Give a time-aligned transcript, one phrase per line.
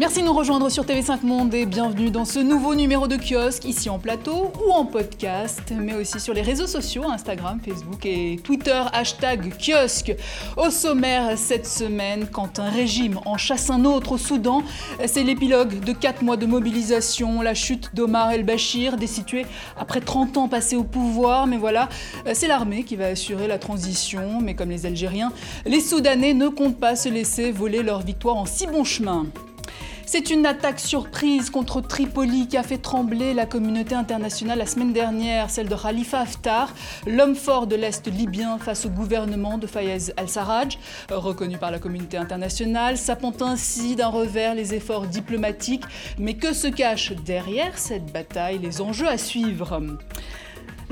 [0.00, 3.66] Merci de nous rejoindre sur TV5 Monde et bienvenue dans ce nouveau numéro de kiosque,
[3.66, 8.40] ici en plateau ou en podcast, mais aussi sur les réseaux sociaux, Instagram, Facebook et
[8.42, 10.16] Twitter, hashtag kiosque.
[10.56, 14.62] Au sommaire cette semaine, quand un régime en chasse un autre au Soudan,
[15.04, 19.44] c'est l'épilogue de 4 mois de mobilisation, la chute d'Omar el-Bashir, destitué
[19.78, 21.90] après 30 ans passés au pouvoir, mais voilà,
[22.32, 25.30] c'est l'armée qui va assurer la transition, mais comme les Algériens,
[25.66, 29.26] les Soudanais ne comptent pas se laisser voler leur victoire en si bon chemin.
[30.12, 34.92] C'est une attaque surprise contre Tripoli qui a fait trembler la communauté internationale la semaine
[34.92, 36.74] dernière, celle de Khalifa Haftar,
[37.06, 42.16] l'homme fort de l'Est libyen face au gouvernement de Fayez al-Sarraj, reconnu par la communauté
[42.16, 45.84] internationale, sapant ainsi d'un revers les efforts diplomatiques.
[46.18, 48.58] Mais que se cache derrière cette bataille?
[48.58, 49.80] Les enjeux à suivre.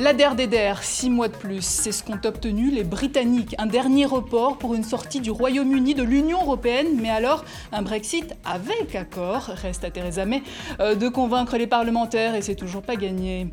[0.00, 3.56] La DER, six mois de plus, c'est ce qu'ont obtenu les Britanniques.
[3.58, 8.36] Un dernier report pour une sortie du Royaume-Uni de l'Union européenne, mais alors un Brexit
[8.44, 9.50] avec accord.
[9.60, 10.44] Reste à Theresa May
[10.78, 13.48] euh, de convaincre les parlementaires et c'est toujours pas gagné.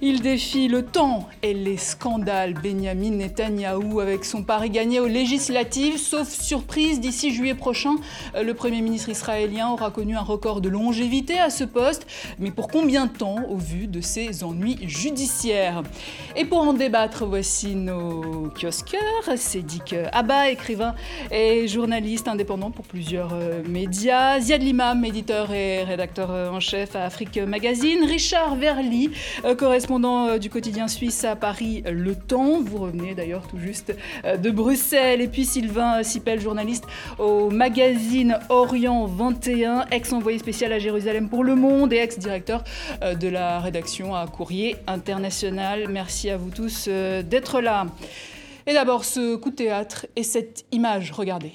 [0.00, 2.54] Il défie le temps et les scandales.
[2.54, 7.96] Benjamin Netanyahou avec son pari gagné aux législatives, sauf surprise, d'ici juillet prochain,
[8.36, 12.06] euh, le Premier ministre israélien aura connu un record de longévité à ce poste.
[12.38, 15.82] Mais pour combien de temps au vu de ses ennuis judiciaires?
[16.36, 19.00] Et pour en débattre, voici nos kiosqueurs.
[19.36, 20.94] C'est Dick Abba, écrivain
[21.32, 24.38] et journaliste indépendant pour plusieurs euh, médias.
[24.38, 28.04] Ziad Limam, éditeur et rédacteur euh, en chef à Afrique Magazine.
[28.04, 29.10] Richard Verly,
[29.44, 32.60] euh, correspondant du quotidien suisse à Paris Le Temps.
[32.60, 33.94] Vous revenez d'ailleurs tout juste
[34.24, 35.20] de Bruxelles.
[35.20, 36.84] Et puis Sylvain Sipel, journaliste
[37.18, 42.62] au magazine Orient 21, ex-envoyé spécial à Jérusalem pour Le Monde et ex-directeur
[43.02, 45.77] de la rédaction à Courrier International.
[45.86, 47.86] Merci à vous tous euh, d'être là.
[48.66, 51.52] Et d'abord ce coup de théâtre et cette image, regardez.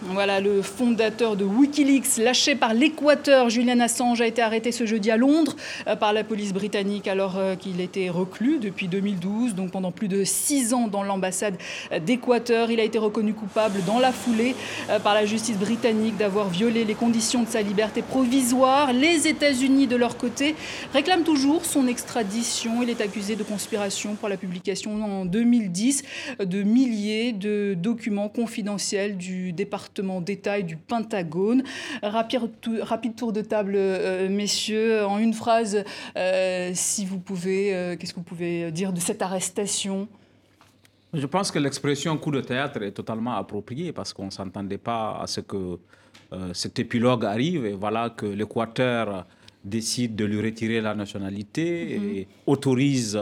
[0.00, 5.10] Voilà, le fondateur de Wikileaks, lâché par l'Équateur, Julian Assange, a été arrêté ce jeudi
[5.10, 5.56] à Londres
[5.88, 10.06] euh, par la police britannique alors euh, qu'il était reclus depuis 2012, donc pendant plus
[10.06, 11.56] de six ans dans l'ambassade
[12.06, 12.70] d'Équateur.
[12.70, 14.54] Il a été reconnu coupable dans la foulée
[14.88, 18.92] euh, par la justice britannique d'avoir violé les conditions de sa liberté provisoire.
[18.92, 20.54] Les États-Unis, de leur côté,
[20.92, 22.84] réclament toujours son extradition.
[22.84, 26.04] Il est accusé de conspiration pour la publication en 2010
[26.38, 29.87] de milliers de documents confidentiels du département
[30.20, 31.62] détail du Pentagone.
[32.02, 32.50] Rapide,
[32.82, 35.84] rapide tour de table, euh, messieurs, en une phrase,
[36.16, 40.08] euh, si vous pouvez, euh, qu'est-ce que vous pouvez dire de cette arrestation?
[41.12, 45.18] Je pense que l'expression coup de théâtre est totalement appropriée parce qu'on ne s'entendait pas
[45.22, 45.78] à ce que
[46.52, 49.24] cet épilogue arrive et voilà que l'Équateur
[49.64, 52.16] décide de lui retirer la nationalité mm-hmm.
[52.16, 53.18] et autorise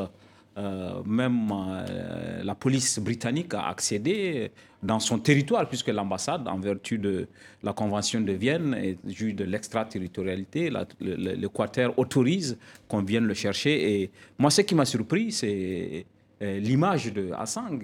[0.58, 4.50] euh, même euh, la police britannique a accédé
[4.82, 7.28] dans son territoire, puisque l'ambassade, en vertu de
[7.62, 10.72] la Convention de Vienne, est juge de l'extraterritorialité.
[11.00, 12.56] L'Équateur autorise
[12.88, 14.00] qu'on vienne le chercher.
[14.00, 16.06] Et moi, ce qui m'a surpris, c'est
[16.40, 17.78] euh, l'image de Assang.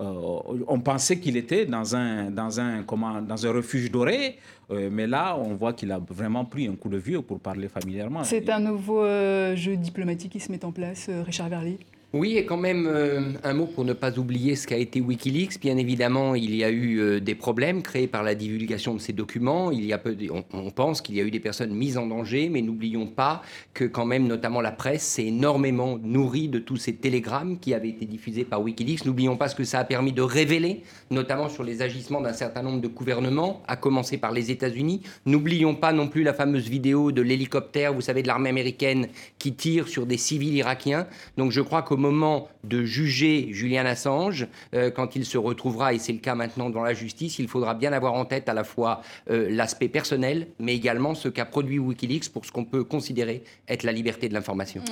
[0.00, 4.38] on pensait qu'il était dans un, dans un, comment, dans un refuge doré,
[4.68, 8.24] mais là, on voit qu'il a vraiment pris un coup de vieux pour parler familièrement.
[8.24, 9.04] C'est un nouveau
[9.56, 11.78] jeu diplomatique qui se met en place, Richard Verly
[12.12, 15.60] oui, et quand même euh, un mot pour ne pas oublier ce qu'a été Wikileaks.
[15.60, 19.12] Bien évidemment, il y a eu euh, des problèmes créés par la divulgation de ces
[19.12, 19.70] documents.
[19.70, 20.16] Il y a peu,
[20.52, 23.42] on, pense qu'il y a eu des personnes mises en danger, mais n'oublions pas
[23.74, 27.90] que quand même, notamment la presse, s'est énormément nourrie de tous ces télégrammes qui avaient
[27.90, 29.04] été diffusés par Wikileaks.
[29.04, 30.82] N'oublions pas ce que ça a permis de révéler,
[31.12, 35.02] notamment sur les agissements d'un certain nombre de gouvernements, à commencer par les États-Unis.
[35.26, 39.06] N'oublions pas non plus la fameuse vidéo de l'hélicoptère, vous savez, de l'armée américaine
[39.38, 41.06] qui tire sur des civils irakiens.
[41.36, 45.98] Donc je crois qu'au moment de juger Julian Assange, euh, quand il se retrouvera, et
[45.98, 48.64] c'est le cas maintenant dans la justice, il faudra bien avoir en tête à la
[48.64, 53.42] fois euh, l'aspect personnel, mais également ce qu'a produit Wikileaks pour ce qu'on peut considérer
[53.68, 54.82] être la liberté de l'information.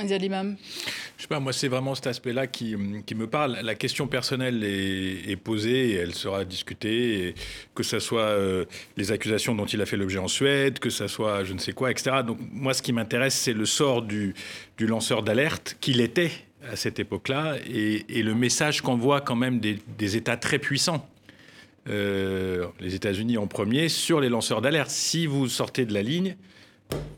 [1.16, 3.58] Je sais pas, moi c'est vraiment cet aspect-là qui, qui, me parle.
[3.62, 7.34] La question personnelle est, posée et elle sera discutée,
[7.74, 8.64] que ce soit euh,
[8.96, 11.72] les accusations dont il a fait l'objet en Suède, que ce soit je ne sais
[11.72, 12.22] quoi, etc.
[12.26, 14.34] Donc moi ce qui m'intéresse c'est le sort du,
[14.76, 16.30] du lanceur d'alerte qu'il était
[16.70, 21.08] à cette époque-là et, le message qu'envoient quand même des, États très puissants.
[21.88, 24.90] Euh, les États-Unis en premier sur les lanceurs d'alerte.
[24.90, 26.36] Si vous sortez de la ligne,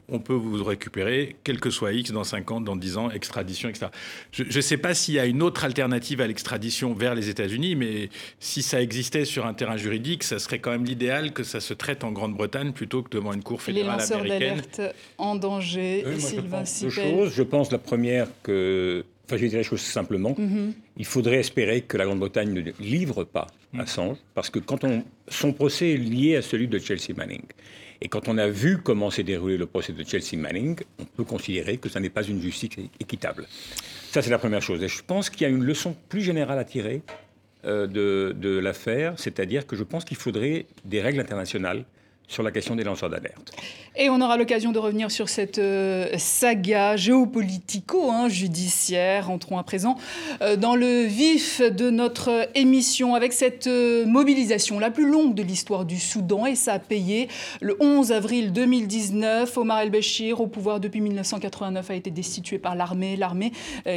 [0.08, 3.68] on peut vous récupérer, quel que soit X, dans 5 ans, dans 10 ans, extradition,
[3.68, 3.86] etc.
[4.32, 7.76] Je ne sais pas s'il y a une autre alternative à l'extradition vers les États-Unis,
[7.76, 8.10] mais
[8.40, 11.74] si ça existait sur un terrain juridique, ça serait quand même l'idéal que ça se
[11.74, 14.24] traite en Grande-Bretagne plutôt que devant une cour fédérale américaine.
[14.24, 19.42] Les lanceurs d'alerte en danger, Sylvain je pense, je pense la première que enfin je
[19.42, 20.72] vais dire les choses simplement, Mhm.
[20.96, 23.46] il faudrait espérer que la Grande-Bretagne ne livre pas
[23.78, 27.42] Assange, parce que quand on, son procès est lié à celui de Chelsea Manning.
[28.02, 31.22] Et quand on a vu comment s'est déroulé le procès de Chelsea Manning, on peut
[31.22, 33.46] considérer que ça n'est pas une justice équitable.
[34.10, 34.82] Ça, c'est la première chose.
[34.82, 37.02] Et je pense qu'il y a une leçon plus générale à tirer
[37.66, 41.84] euh, de, de l'affaire, c'est-à-dire que je pense qu'il faudrait des règles internationales
[42.30, 43.52] sur la question des lanceurs d'alerte.
[43.96, 49.32] Et on aura l'occasion de revenir sur cette euh, saga géopolitico-judiciaire.
[49.32, 49.96] Entrons à présent
[50.42, 55.42] euh, dans le vif de notre émission avec cette euh, mobilisation la plus longue de
[55.42, 57.26] l'histoire du Soudan et ça a payé.
[57.60, 63.16] Le 11 avril 2019, Omar el-Béchir, au pouvoir depuis 1989, a été destitué par l'armée.
[63.16, 63.50] L'armée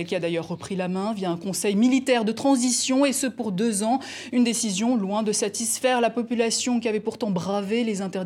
[0.08, 3.52] qui a d'ailleurs repris la main via un conseil militaire de transition et ce pour
[3.52, 4.00] deux ans.
[4.32, 8.23] Une décision loin de satisfaire la population qui avait pourtant bravé les interdictions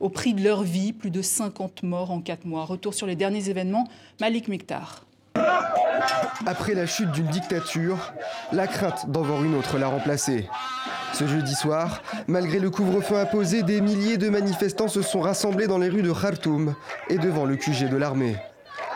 [0.00, 0.92] au prix de leur vie.
[0.92, 2.64] Plus de 50 morts en quatre mois.
[2.64, 3.88] Retour sur les derniers événements,
[4.20, 5.04] Malik Mektar.
[6.46, 8.12] Après la chute d'une dictature,
[8.52, 10.48] la crainte d'en voir une autre l'a remplacée.
[11.12, 15.78] Ce jeudi soir, malgré le couvre-feu imposé, des milliers de manifestants se sont rassemblés dans
[15.78, 16.74] les rues de Khartoum
[17.08, 18.36] et devant le QG de l'armée.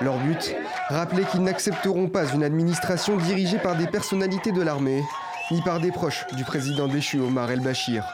[0.01, 0.55] Leur but
[0.89, 5.03] Rappeler qu'ils n'accepteront pas une administration dirigée par des personnalités de l'armée,
[5.51, 8.05] ni par des proches du président déchu Omar el-Bashir.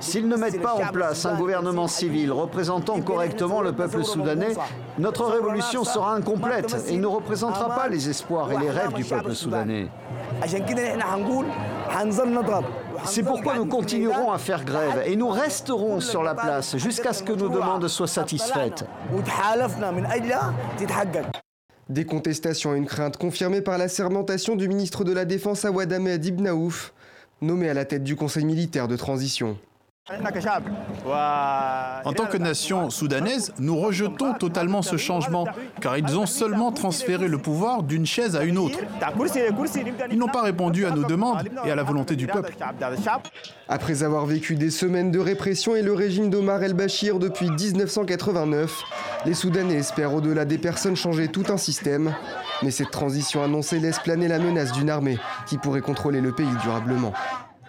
[0.00, 4.54] S'ils ne mettent pas en place un gouvernement civil représentant correctement le peuple soudanais,
[4.98, 9.34] notre révolution sera incomplète et ne représentera pas les espoirs et les rêves du peuple
[9.34, 9.88] soudanais.
[13.04, 17.22] C'est pourquoi nous continuerons à faire grève et nous resterons sur la place jusqu'à ce
[17.22, 18.84] que nos demandes soient satisfaites.
[21.88, 25.92] Des contestations et une crainte confirmée par la sermentation du ministre de la Défense Awad
[25.92, 26.92] Ahmed Ibn Aouf,
[27.40, 29.58] nommé à la tête du Conseil militaire de transition.
[32.04, 35.48] En tant que nation soudanaise, nous rejetons totalement ce changement,
[35.80, 38.78] car ils ont seulement transféré le pouvoir d'une chaise à une autre.
[40.12, 42.54] Ils n'ont pas répondu à nos demandes et à la volonté du peuple.
[43.68, 48.84] Après avoir vécu des semaines de répression et le régime d'Omar el-Bashir depuis 1989,
[49.24, 52.14] les Soudanais espèrent au-delà des personnes changer tout un système.
[52.62, 56.46] Mais cette transition annoncée laisse planer la menace d'une armée qui pourrait contrôler le pays
[56.62, 57.12] durablement.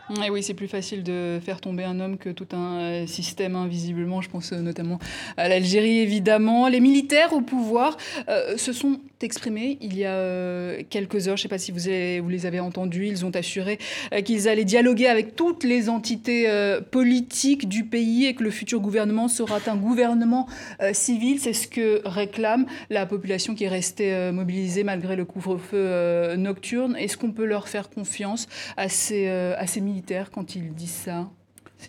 [0.09, 4.21] Oui, c'est plus facile de faire tomber un homme que tout un euh, système, invisiblement.
[4.21, 4.99] Je pense euh, notamment
[5.35, 6.67] à l'Algérie, évidemment.
[6.69, 7.97] Les militaires au pouvoir
[8.29, 11.37] euh, se sont exprimés il y a euh, quelques heures.
[11.37, 13.07] Je ne sais pas si vous, avez- vous les avez entendus.
[13.07, 13.79] Ils ont assuré
[14.13, 18.51] euh, qu'ils allaient dialoguer avec toutes les entités euh, politiques du pays et que le
[18.51, 20.47] futur gouvernement sera un gouvernement
[20.93, 21.39] civil.
[21.39, 26.95] C'est ce que réclame la population qui est restée mobilisée malgré le couvre-feu nocturne.
[26.95, 28.47] Est-ce qu'on peut leur faire confiance
[28.77, 31.29] à ces, à ces militaires quand ils disent ça?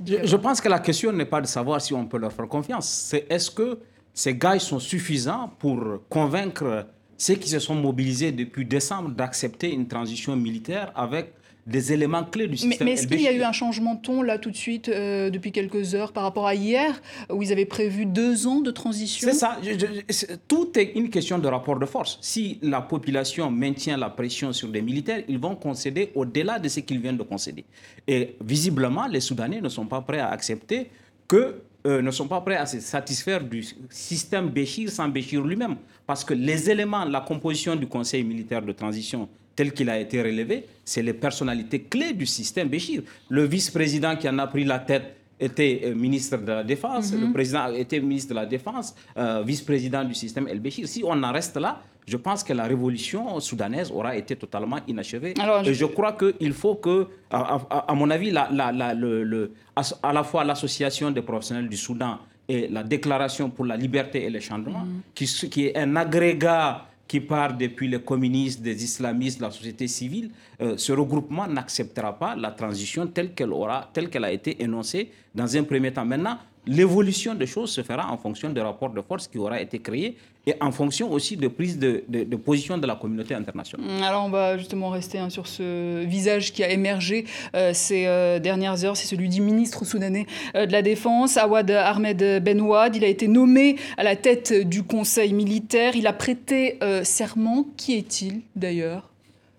[0.04, 2.48] Je, je pense que la question n'est pas de savoir si on peut leur faire
[2.48, 2.88] confiance.
[2.88, 3.78] C'est est-ce que
[4.12, 6.86] ces gars sont suffisants pour convaincre
[7.18, 11.32] ceux qui se sont mobilisés depuis décembre d'accepter une transition militaire avec
[11.66, 14.22] des éléments clés du système mais est-ce qu'il y a eu un changement de ton
[14.22, 16.98] là tout de suite euh, depuis quelques heures par rapport à hier
[17.28, 19.28] où ils avaient prévu deux ans de transition?
[19.30, 19.58] C'est ça.
[19.62, 22.16] Je- je- c'est- tout est une question de rapport de force.
[22.22, 26.80] Si la population maintient la pression sur les militaires, ils vont concéder au-delà de ce
[26.80, 27.66] qu'ils viennent de concéder.
[28.06, 30.86] Et visiblement, les Soudanais ne sont pas prêts à accepter
[31.26, 35.76] que euh, ne sont pas prêts à se satisfaire du système Béchir sans Béchir lui-même.
[36.06, 40.22] Parce que les éléments, la composition du Conseil militaire de transition tel qu'il a été
[40.22, 43.02] relevé, c'est les personnalités clés du système Béchir.
[43.28, 47.32] Le vice-président qui en a pris la tête était euh, ministre de la Défense, le
[47.32, 50.88] président était ministre de la Défense, euh, vice-président du système El-Béchir.
[50.88, 55.34] Si on en reste là, je pense que la révolution soudanaise aura été totalement inachevée.
[55.40, 58.72] Alors, je- Et je crois qu'il faut que, à, à- à mon avis, la- la-
[58.72, 62.18] la- le- le- à, la fois l'association des professionnels du Soudan
[62.48, 66.86] et la déclaration pour la liberté et le changement, qui, s- qui est un agrégat
[67.08, 72.36] qui part depuis les communistes, des islamistes, la société civile, euh, ce regroupement n'acceptera pas
[72.36, 76.04] la transition telle qu'elle aura, telle qu'elle a été énoncée dans un premier temps.
[76.04, 79.78] Maintenant, l'évolution des choses se fera en fonction des rapports de force qui aura été
[79.78, 83.86] créé et en fonction aussi de prise de, de- de position de la communauté internationale.
[83.88, 88.06] Hum, Alors on va justement rester hein, sur ce visage qui a émergé euh, ces
[88.06, 92.94] euh, dernières heures, c'est celui du ministre soudanais euh, de la Défense, Awad Ahmed Benouad.
[92.96, 97.66] Il a été nommé à la tête du Conseil militaire, il a prêté euh, serment.
[97.76, 99.10] Qui est-il d'ailleurs,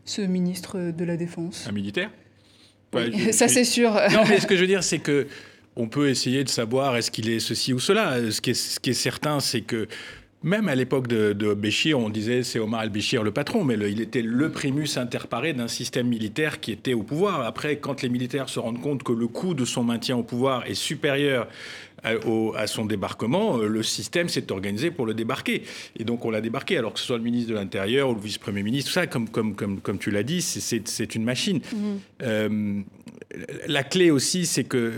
[0.06, 1.66] ce ministre de la Défense?
[1.68, 2.10] Un militaire?
[2.94, 3.92] Oui, Ouais, je- Ça c'est sûr.
[4.12, 5.28] Non, mais ce que je veux dire, c'est que
[5.80, 8.32] on peut essayer de savoir est-ce qu'il est ceci ou cela.
[8.32, 9.88] Ce qui est, ce qui est certain, c'est que
[10.44, 14.02] même à l'époque de, de, Béchir, on disait c'est Omar el-Béchir le patron, mais il
[14.02, 17.42] était le primus inter pares d'un système militaire qui était au pouvoir.
[17.42, 20.66] Après, quand les militaires se rendent compte que le coût de son maintien au pouvoir
[20.66, 21.48] est supérieur
[22.04, 25.64] à, son débarquement, euh, le système s'est organisé pour le débarquer.
[25.98, 28.22] Et donc on l'a débarqué, alors que ce soit le ministre de l'Intérieur ou le
[28.22, 31.58] vice-premier ministre, tout ça, comme, comme, comme, comme tu l'as dit, c'est une machine.
[31.58, 31.78] Mmh.
[32.22, 32.82] Euh,
[33.68, 34.92] la clé aussi, c'est que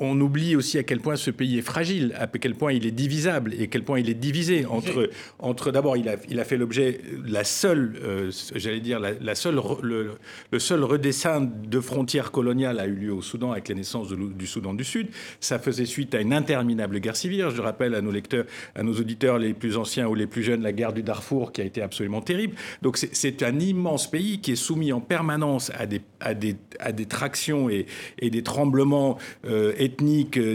[0.00, 2.90] on oublie aussi à quel point ce pays est fragile, à quel point il est
[2.90, 5.08] divisable et à quel point il est divisé entre,
[5.38, 9.60] entre d'abord, il a, il a fait l'objet la seule, euh, j'allais dire la, seule,
[9.82, 14.46] le, seul redessin de frontières coloniales a eu lieu au Soudan avec la naissance du
[14.46, 15.08] Soudan du Sud.
[15.40, 17.48] Ça faisait suite à une interminable guerre civile.
[17.54, 18.44] Je rappelle à nos lecteurs,
[18.74, 21.62] à nos auditeurs les plus anciens ou les plus jeunes, la guerre du Darfour qui
[21.62, 22.56] a été absolument terrible.
[22.82, 26.92] Donc c'est un immense pays qui est soumis en permanence à des, à des, à
[26.92, 30.54] des tractions et, des tremblements euh, ethniques, euh,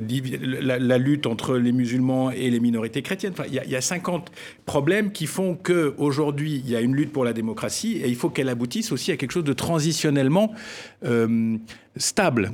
[0.61, 3.33] la, lutte entre les musulmans et les minorités chrétiennes.
[3.33, 4.31] Enfin, il y, a 50
[4.65, 8.29] problèmes qui font qu'aujourd'hui, il y a une lutte pour la démocratie et il faut
[8.29, 10.53] qu'elle aboutisse aussi à quelque chose de transitionnellement
[11.03, 11.57] euh,
[11.97, 12.53] stable.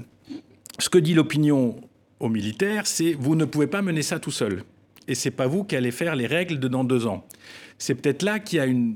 [0.79, 1.75] Ce que dit l'opinion
[2.19, 4.63] aux militaires, c'est vous ne pouvez pas mener ça tout seul.
[5.07, 7.25] Et c'est pas vous qui allez faire les règles de dans deux ans.
[7.77, 8.95] C'est peut-être là qu'il y a une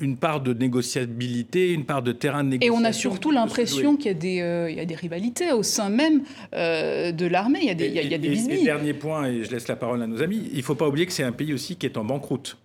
[0.00, 2.74] une part de négociabilité, une part de terrain de négociation.
[2.74, 6.22] Et on a surtout l'impression qu'il y, euh, y, a des rivalités au sein même
[6.54, 7.60] euh, de l'armée.
[7.62, 9.76] Il y a des, il y a, des et, dernier point, et je laisse la
[9.76, 11.86] parole à nos amis, il ne faut pas oublier que c'est un pays aussi qui
[11.86, 12.58] est en banqueroute.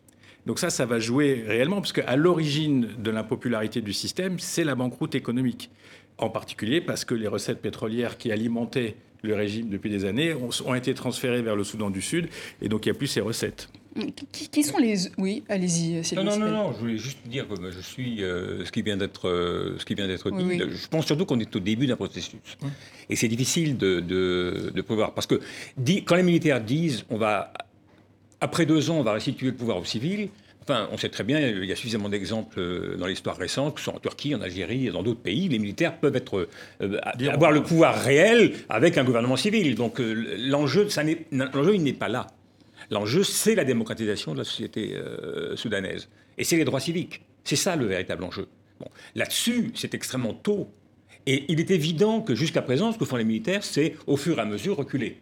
[0.45, 4.75] Donc ça, ça va jouer réellement, parce qu'à l'origine de l'impopularité du système, c'est la
[4.75, 5.69] banqueroute économique.
[6.17, 10.75] En particulier parce que les recettes pétrolières qui alimentaient le régime depuis des années ont,
[10.75, 12.27] été transférées vers le Soudan du Sud,
[12.61, 13.69] et donc il n'y a plus ces recettes.
[14.31, 15.09] Qui, sont les...
[15.17, 16.01] Oui, allez-y.
[16.15, 18.95] Non, non, non, non, je voulais juste dire que je suis euh, ce qui vient
[18.95, 20.59] d'être euh, ce qui vient d'être dit.
[20.59, 22.39] Je pense surtout qu'on est au début d'un processus.
[23.09, 25.13] Et c'est difficile de, de, de, pouvoir...
[25.13, 25.41] Parce que
[26.05, 27.51] quand les militaires disent on va...
[28.39, 30.29] Après deux ans, on va restituer le pouvoir aux civils,
[30.63, 33.79] Enfin, on sait très bien, il y a suffisamment d'exemples euh, dans l'histoire récente, que
[33.79, 36.47] ce soit en Turquie, en Algérie et dans d'autres pays, les militaires peuvent être,
[37.27, 39.73] avoir le pouvoir réel avec un gouvernement civil.
[39.73, 40.87] Donc l'enjeu,
[41.31, 42.27] l'enjeu, il n'est pas là.
[42.91, 46.09] L'enjeu, c'est la démocratisation de la société euh, soudanaise.
[46.37, 47.21] Et c'est les droits civiques.
[47.45, 48.47] C'est ça le véritable enjeu.
[48.79, 48.87] Bon.
[49.15, 50.69] Là-dessus, c'est extrêmement tôt.
[51.25, 54.37] Et il est évident que jusqu'à présent, ce que font les militaires, c'est au fur
[54.37, 55.21] et à mesure reculer.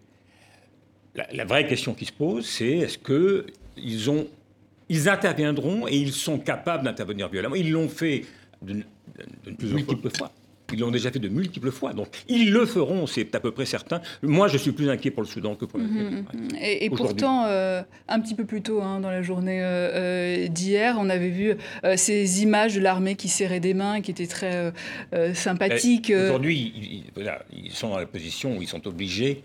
[1.32, 4.28] La, vraie question qui se pose, c'est est-ce qu'ils ont,
[4.88, 7.56] ils interviendront et ils sont capables d'intervenir violemment?
[7.56, 8.26] Ils l'ont fait
[8.62, 10.32] de, de, de multiples fois.
[10.74, 11.94] Ils l'ont déjà fait de multiples fois.
[11.94, 14.02] Donc, ils le feront, c'est à peu près certain.
[14.22, 16.26] Moi, je suis plus inquiet pour le Soudan que pour le mmh,
[16.62, 20.98] Et, pourtant, euh, un petit peu plus tôt, hein, dans la journée euh, euh, d'hier,
[21.00, 21.56] on avait vu
[21.96, 24.74] ces images de l'armée qui serrait des mains, qui étaient très
[25.34, 26.12] sympathiques.
[26.16, 27.04] Aujourd'hui, ils,
[27.66, 29.44] ils, sont dans la position où ils sont obligés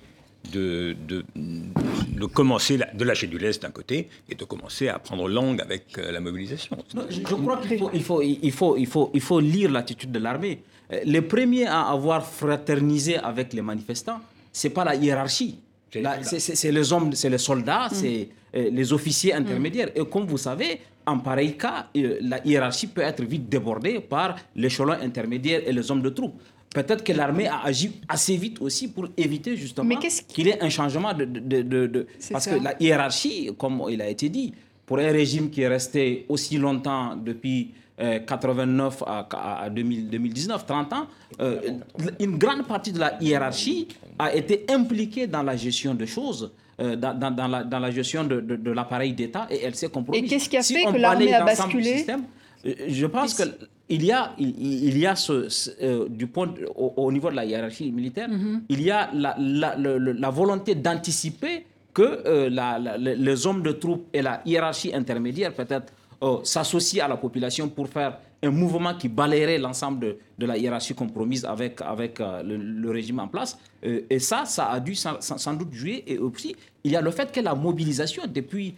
[0.53, 5.29] de, de, de, commencer, de lâcher du lest d'un côté et de commencer à prendre
[5.29, 6.77] langue avec la mobilisation.
[7.09, 10.19] je, crois qu'il faut, il faut, il faut, il faut, il faut lire l'attitude de
[10.19, 10.61] l'armée.
[10.93, 14.21] Euh, les premiers à avoir fraternisé avec les manifestants,
[14.53, 15.59] c'est pas la hiérarchie.
[15.91, 17.95] C'est les hommes, c'est les soldats, mm.
[17.95, 19.91] c'est euh, les officiers intermédiaires.
[19.95, 24.37] Et comme vous savez, en pareil cas, euh, la hiérarchie peut être vite débordée par
[24.57, 26.41] l'échelon intermédiaire et les hommes de troupes.
[26.75, 30.69] Peut-être que l'armée a agi assez vite aussi pour éviter justement qu'il y ait un
[30.69, 31.25] changement de...
[31.25, 34.53] de, Parce que la hiérarchie, comme il a été dit,
[34.85, 41.07] pour un régime qui est resté aussi longtemps depuis 89 euh, à, 2019, 30 ans,
[41.41, 41.61] euh,
[42.19, 46.53] une grande partie de la hiérarchie a été impliquée dans la gestion de choses.
[46.81, 50.25] Euh, dans, dans, la, dans, la, gestion de, de, l'appareil d'État et elle s'est compromise.
[50.25, 52.25] Et qu'est-ce qui a fait que l'armée a basculé système,
[52.65, 53.35] Je pense
[53.89, 58.29] qu'il y a, il, y a ce, du point au, niveau de la hiérarchie militaire,
[58.29, 58.63] mm-hmm.
[58.71, 62.49] il y a la, la, la volonté d'anticiper que
[62.99, 67.89] les hommes de troupes et la hiérarchie intermédiaire peut-être euh, s'associer à la population pour
[67.89, 73.21] faire un mouvement qui balayerait l'ensemble de, la hiérarchie compromise avec, avec euh, le, régime
[73.21, 73.59] en place.
[73.85, 76.05] Euh, et ça, ça a dû sans, doute jouer.
[76.07, 78.75] Et aussi, il y a le fait que la mobilisation, depuis,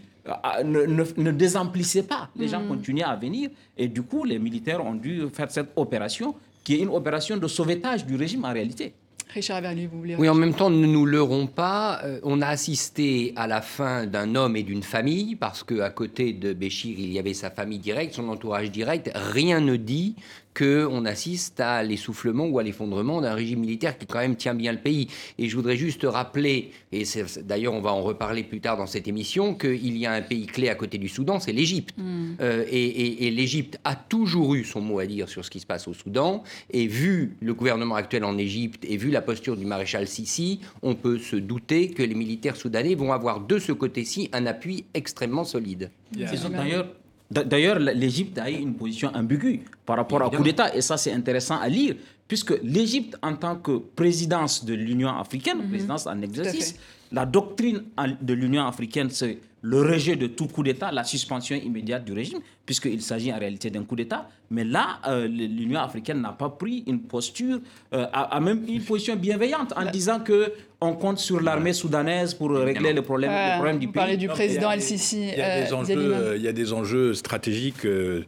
[0.65, 2.29] ne, ne, désemplissait pas.
[2.37, 2.69] Les gens mm.
[2.69, 3.51] continuaient à venir.
[3.77, 7.47] Et du coup, les militaires ont dû faire cette opération, qui est une opération de
[7.49, 8.95] sauvetage du régime en réalité.
[9.35, 12.01] Richard vous voulez Oui, en même temps, ne nous leurrons pas.
[12.05, 16.33] Euh, on a assisté à la fin d'un homme et d'une famille, parce qu'à côté
[16.33, 19.11] de Béchir, il y avait sa famille directe, son entourage direct.
[19.15, 20.17] Rien ne dit
[20.57, 24.73] qu'on assiste à l'essoufflement ou à l'effondrement d'un régime militaire qui quand même tient bien
[24.73, 25.09] le pays.
[25.39, 27.05] Et je voudrais juste rappeler, et
[27.43, 30.47] d'ailleurs on va en reparler plus tard dans cette émission, qu'il y a un pays
[30.47, 31.95] clé à côté du Soudan, c'est l'Égypte.
[31.97, 32.35] Hmm.
[32.41, 35.67] Euh, et, et l'Égypte a toujours eu son mot à dire sur ce qui se
[35.67, 36.43] passe au Soudan.
[36.71, 40.95] Et vu le gouvernement actuel en Égypte et vu la posture du maréchal Sisi, on
[40.95, 45.45] peut se douter que les militaires soudanais vont avoir de ce côté-ci un appui extrêmement
[45.45, 45.91] solide.
[46.13, 46.89] D'ailleurs,
[47.31, 51.13] D'ailleurs, l'Égypte a eu une position ambiguë par rapport au coup d'État, et ça c'est
[51.13, 51.97] intéressant à lire,
[52.29, 55.69] puisque l'Égypte, en tant que présidence de l'Union africaine, mhm.
[55.69, 56.77] présidence en exercice,
[57.11, 57.83] la doctrine
[58.21, 62.39] de l'Union africaine, c'est le rejet de tout coup d'État, la suspension immédiate du régime,
[62.67, 64.29] puisqu'il s'agit en réalité d'un coup d'État.
[64.51, 67.61] Mais là, euh, l'Union africaine n'a pas pris une posture,
[67.95, 72.51] euh, a, même une position bienveillante en disant que on compte sur l'armée soudanaise pour
[72.51, 73.95] régler le problème, le problème du pays.
[73.95, 75.31] Parler du président El-Sisi.
[75.37, 78.25] Il, il, y a des enjeux stratégiques euh,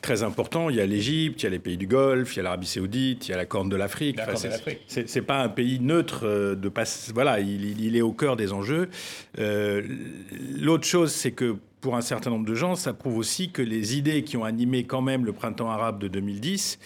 [0.00, 0.70] très importants.
[0.70, 2.68] Il y a l'Égypte, il y a les pays du Golfe, il y a l'Arabie
[2.68, 4.18] Saoudite, il y a la Corne de l'Afrique.
[4.20, 4.48] Enfin,
[4.86, 7.10] c'est pas un pays neutre de passe.
[7.12, 8.88] Voilà, il, il, est au cœur des enjeux.
[9.36, 13.96] L'autre chose, c'est que pour un certain nombre de gens, ça prouve aussi que les
[13.96, 16.78] idées qui ont animé quand même le printemps arabe de 2010,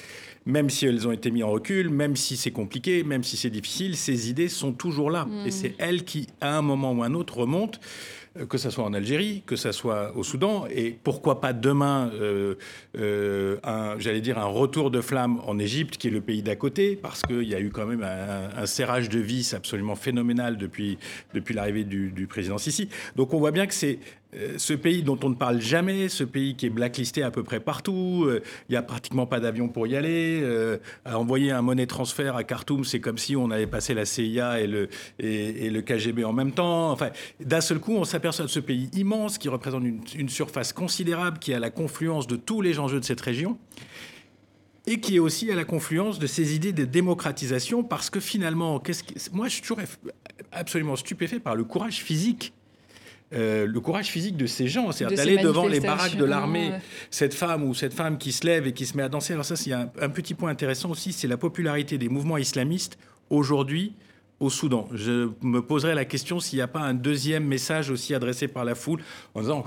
[0.44, 3.50] même si elles ont été mises en recul, même si c'est compliqué, même si c'est
[3.50, 5.26] difficile, ces idées sont toujours là.
[5.44, 5.50] Et mm.
[5.50, 7.78] c'est elles qui, à un moment ou un autre, remontent.
[8.38, 12.10] Euh, que ce soit en Algérie, que ce soit au Soudan, et pourquoi pas demain,
[12.14, 12.54] euh,
[12.98, 13.58] euh,
[13.98, 17.22] j'allais dire, un retour de flamme en Égypte, qui est le pays d'à côté, parce
[17.22, 20.98] qu'il y a eu quand même un, serrage de vis absolument phénoménal depuis,
[21.34, 22.88] depuis l'arrivée du, du, président Sisi.
[23.16, 23.98] Donc on voit bien que c'est
[24.56, 27.60] ce pays dont on ne parle jamais, ce pays qui est blacklisté à peu près
[27.60, 30.40] partout, euh, il n'y a pratiquement pas d'avion pour y aller.
[30.42, 34.60] Euh, envoyer un monnaie transfert à Khartoum, c'est comme si on avait passé la CIA
[34.60, 36.90] et le, KGB en même temps.
[36.90, 37.10] Enfin,
[37.40, 39.84] d'un seul coup, on s'aperçoit de ce pays immense qui représente
[40.14, 43.58] une, surface considérable, qui a la confluence de tous les enjeux de cette région
[44.86, 48.82] et qui est aussi à la confluence de ces idées de démocratisation, parce que finalement,
[49.32, 49.78] moi je suis toujours
[50.50, 52.52] absolument stupéfait par le courage physique
[53.34, 56.72] euh, le courage physique de ces gens, c'est d'aller devant les baraques de l'armée,
[57.10, 59.32] cette femme ou cette femme qui se lève et qui se met à danser.
[59.32, 62.98] Alors ça, c'est un, un, petit point intéressant aussi, c'est la popularité des mouvements islamistes
[63.30, 63.94] aujourd'hui
[64.40, 64.88] au Soudan.
[64.92, 68.64] Je me poserai la question s'il n'y a pas un deuxième message aussi adressé par
[68.64, 69.00] la foule
[69.34, 69.64] en disant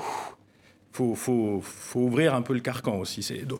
[0.95, 3.27] faut, faut, faut, ouvrir un peu le carcan aussi.
[3.45, 3.59] Donc,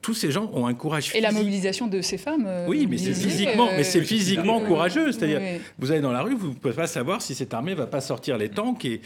[0.00, 1.18] tous ces gens ont un courage physique.
[1.18, 2.44] Et la mobilisation de ces femmes.
[2.46, 5.12] Euh, oui, mais c'est physiquement, mais c'est physiquement courageux.
[5.12, 5.40] C'est-à-dire,
[5.78, 8.00] vous allez dans la rue, vous ne pouvez pas savoir si cette armée va pas
[8.00, 8.84] sortir les tanks.
[8.84, 9.00] Et,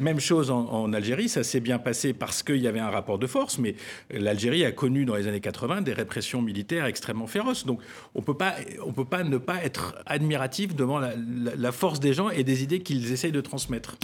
[0.00, 3.28] même chose en, Algérie, ça s'est bien passé parce qu'il y avait un rapport de
[3.28, 3.76] force, mais
[4.10, 7.64] l'Algérie a connu dans les années 80 des répressions militaires extrêmement féroces.
[7.64, 7.80] Donc,
[8.16, 11.12] on peut pas, on peut pas ne pas être admiratif devant la,
[11.56, 13.96] la force des gens et des idées qu'ils essayent de transmettre.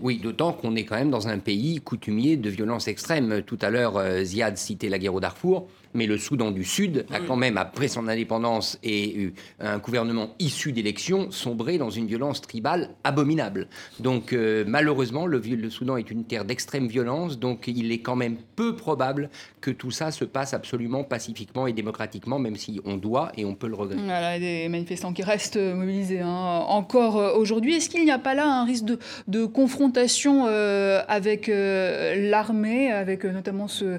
[0.00, 3.42] Oui, d'autant qu'on est quand même dans un pays coutumier de violence extrême.
[3.42, 7.06] Tout à l'heure, euh, Ziad citait la guerre au Darfour mais le Soudan du Sud
[7.12, 12.06] a quand même, après son indépendance et eu un gouvernement issu d'élections, sombré dans une
[12.06, 13.68] violence tribale abominable.
[13.98, 18.16] Donc euh, malheureusement, le, le, Soudan est une terre d'extrême violence, donc il est quand
[18.16, 22.96] même peu probable que tout ça se passe absolument pacifiquement et démocratiquement, même si on
[22.96, 24.02] doit et on peut le regretter.
[24.02, 26.28] Voilà, des manifestants qui restent mobilisés hein,
[26.68, 27.74] encore euh, aujourd'hui.
[27.74, 28.84] Est-ce qu'il n'y a pas là un risque
[29.26, 33.98] de, confrontation euh, avec l'armée, avec notamment ce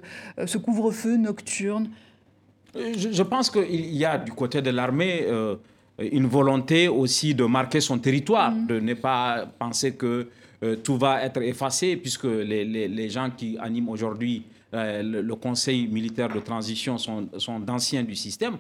[0.58, 1.81] couvre-feu nocturne
[2.76, 5.56] je, pense qu'il y a du côté de l'armée euh,
[6.00, 8.68] une volonté aussi de marquer son territoire, mm.
[8.68, 10.28] de ne pas penser que
[10.64, 15.88] euh, tout va être effacé, puisque les, les, gens qui animent aujourd'hui euh, le, Conseil
[15.88, 18.58] militaire de transition sont, sont d'anciens du système.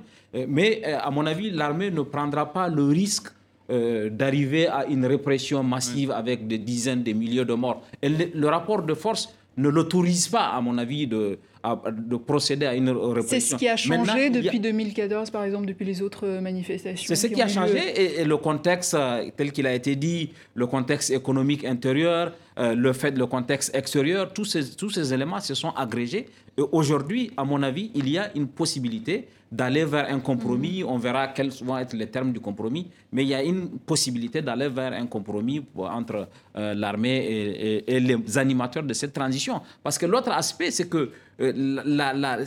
[0.48, 3.30] mais à mon avis, l'armée ne prendra pas le risque
[3.70, 7.82] d'arriver à une répression massive avec des dizaines de milliers de morts.
[8.02, 12.76] Et le rapport de force ne l'autorise pas, à mon avis, de, de procéder à
[12.76, 13.28] une répression.
[13.28, 17.08] C'est ce qui a changé depuis 2014, par exemple, depuis les autres manifestations.
[17.08, 20.68] C'est ce qui, a changé et, le contexte, euh, tel qu'il a été dit, le
[20.68, 25.56] contexte économique intérieur, euh, le fait, le contexte extérieur, tous ces, tous ces éléments se
[25.56, 26.28] sont agrégés.
[26.58, 30.84] Et aujourd'hui, à mon avis, il y a une possibilité d'aller vers un compromis.
[30.84, 30.88] Mm.
[30.88, 34.42] On verra quels vont être les termes du compromis, mais il y a une possibilité
[34.44, 39.62] d'aller vers un compromis entre euh, l'armée et, les animateurs de cette transition.
[39.84, 41.10] Parce que l'autre aspect, c'est que
[41.42, 41.52] euh,
[41.86, 42.38] la,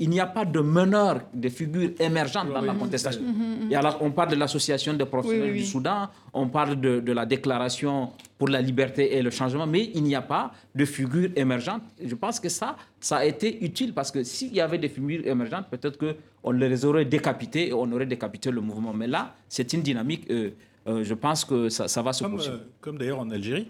[0.00, 3.22] il n'y a pas de meneur, de figure émergente dans la contestation.
[3.70, 7.24] Et alors, on parle de l'association des professionnels du Soudan, on parle de, de, la
[7.24, 11.82] déclaration pour la liberté et le changement, mais il n'y a pas de figure émergente.
[12.02, 15.26] Je pense que ça, ça a été utile parce que s'il y avait des figures
[15.26, 18.94] émergentes, peut-être qu'on les aurait décapités et on aurait décapité le mouvement.
[18.94, 20.52] Mais là, c'est une dynamique, euh,
[20.86, 22.60] euh, je pense que ça, ça va se comme, poursuivre.
[22.80, 23.68] comme d'ailleurs en Algérie.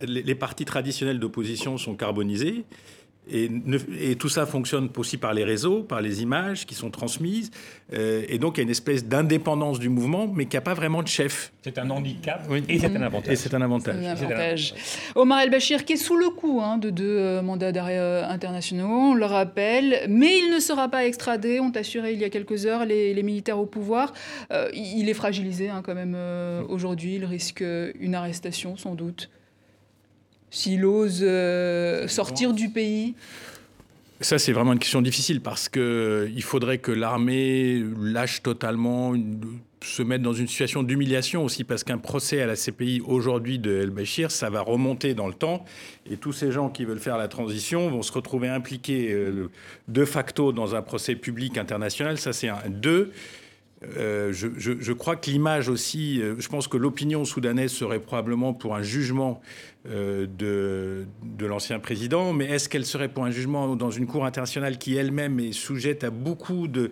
[0.00, 2.64] Les, les partis traditionnels d'opposition sont carbonisés
[3.28, 7.50] Et, tout ça fonctionne aussi par les réseaux, par les images qui sont transmises.
[7.92, 10.74] Euh, et donc, il y a une espèce d'indépendance du mouvement, mais qui n'a pas
[10.74, 11.52] vraiment de chef.
[11.62, 13.32] C'est un handicap et c'est un avantage.
[13.32, 14.74] Et c'est un avantage.
[15.16, 18.88] Omar El-Bashir, qui est sous le coup hein, de deux euh, mandats d'arrêt euh, internationaux,
[18.88, 22.66] on le rappelle, mais il ne sera pas extradé, ont assuré il y a quelques
[22.66, 24.12] heures les, militaires au pouvoir.
[24.72, 26.16] il est fragilisé hein, quand même
[26.68, 27.64] aujourd'hui, il risque
[27.98, 29.30] une arrestation sans doute
[30.50, 33.14] s'il ose euh, sortir du pays
[34.22, 39.12] ça, c'est vraiment une question difficile parce qu'il faudrait que l'armée lâche totalement,
[39.82, 43.82] se mette dans une situation d'humiliation aussi parce qu'un procès à la CPI aujourd'hui de
[43.82, 45.64] El Bashir, ça va remonter dans le temps
[46.10, 49.50] et tous ces gens qui veulent faire la transition vont se retrouver impliqués euh,
[49.88, 52.18] de facto dans un procès public international.
[52.18, 52.58] Ça, c'est un.
[52.68, 53.12] Deux,
[53.82, 58.74] euh, je, crois que l'image aussi, euh, je pense que l'opinion soudanaise serait probablement pour
[58.74, 59.42] un jugement
[59.86, 64.24] euh, de, de l'ancien président, mais est-ce qu'elle serait pour un jugement dans une cour
[64.24, 66.90] internationale qui elle-même est sujette à beaucoup de,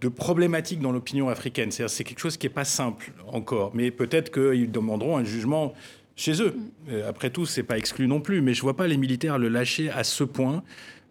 [0.00, 1.70] de problématiques dans l'opinion africaine?
[1.70, 5.72] C'est quelque chose qui n'est pas simple encore, mais peut-être qu'ils demanderont un jugement
[6.16, 6.56] chez eux.
[7.06, 9.90] Après tout, c'est pas exclu non plus, mais je vois pas les militaires le lâcher
[9.90, 10.64] à ce point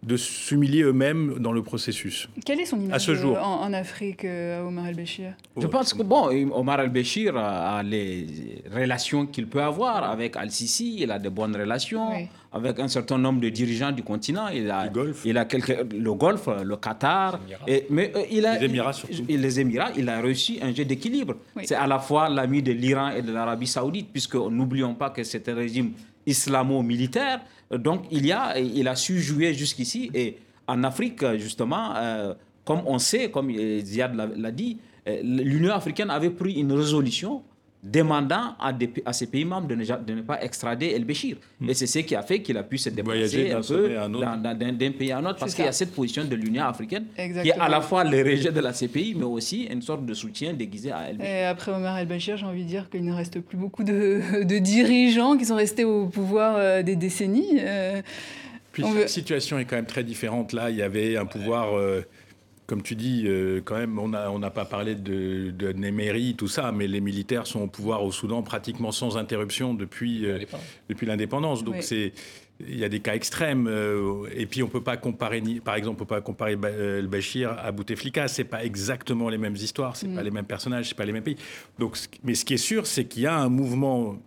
[0.06, 2.30] de s'humilier eux-mêmes dans le processus.
[2.46, 6.04] Quelle est son image à ce jour en, Afrique, euh, Omar el-Béchir Je pense que
[6.04, 8.28] bon, Omar el-Béchir a, les
[8.74, 12.10] relations qu'il peut avoir avec Al-Sisi, il a de bonnes relations
[12.54, 14.48] avec un certain nombre de dirigeants du continent.
[14.50, 18.46] Il a, le Golfe, il a quelques, le Golfe, le Qatar, et, mais euh, il
[18.46, 19.24] a les Émirats surtout.
[19.28, 21.36] Les Émirats, il a réussi un jeu d'équilibre.
[21.64, 25.24] C'est à la fois l'ami de l'Iran et de l'Arabie Saoudite, puisque n'oublions pas que
[25.24, 25.94] c'est un régime
[26.26, 27.42] islamo-militaire.
[27.72, 30.12] Donc, il, y a, il a su jouer jusqu'ici.
[30.14, 36.10] Et en Afrique, justement, euh, comme on sait, comme Ziad l'a dit, euh, l'Union africaine
[36.10, 37.44] avait pris une résolution
[37.86, 38.74] demandant à,
[39.06, 41.38] à, ces pays membres de ne, de ne pas extrader El-Béchir.
[41.60, 41.70] Hmm.
[41.70, 45.12] Et c'est ce qui a fait qu'il a pu se déplacer un peu d'un pays
[45.12, 47.70] à un autre, parce qu'il y a cette position de l'Union africaine qui est à
[47.70, 51.10] la fois le rejet de la CPI, mais aussi une sorte de soutien déguisé à
[51.10, 51.32] El-Béchir.
[51.32, 54.58] Et après Omar El-Béchir, j'ai envie de dire qu'il ne reste plus beaucoup de, de,
[54.58, 57.60] dirigeants qui sont restés au pouvoir euh, des décennies.
[57.60, 58.02] Euh,
[58.72, 60.54] Puis la situation est quand même très différente.
[60.54, 61.78] Là, il y avait un pouvoir...
[61.78, 62.02] Euh,
[62.68, 66.72] comme tu dis, euh, quand même, on n'a on pas parlé de, de tout ça,
[66.72, 70.40] mais les militaires sont au pouvoir au Soudan pratiquement sans interruption depuis, euh,
[70.90, 71.64] depuis l'indépendance.
[71.64, 72.14] Donc c'est
[72.62, 73.68] il y a des cas extrêmes.
[73.68, 77.52] Euh, et puis on peut pas comparer, par exemple, on peut pas comparer el Bachir
[77.52, 78.28] à Bouteflika.
[78.28, 80.16] C'est pas exactement les mêmes histoires, c'est mm.
[80.16, 81.38] pas les mêmes personnages, c'est pas les mêmes pays.
[81.78, 84.18] Donc, mais ce qui est sûr, c'est qu'il y a un mouvement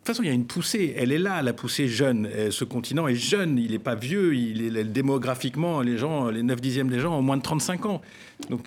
[0.00, 0.94] toute façon, il y a une poussée.
[0.96, 2.26] Elle est là, la poussée jeune.
[2.26, 3.58] Euh, ce continent est jeune.
[3.58, 4.34] Il n'est pas vieux.
[4.34, 8.00] Il est démographiquement, les gens, les 9 dixièmes des gens ont moins de 35 ans.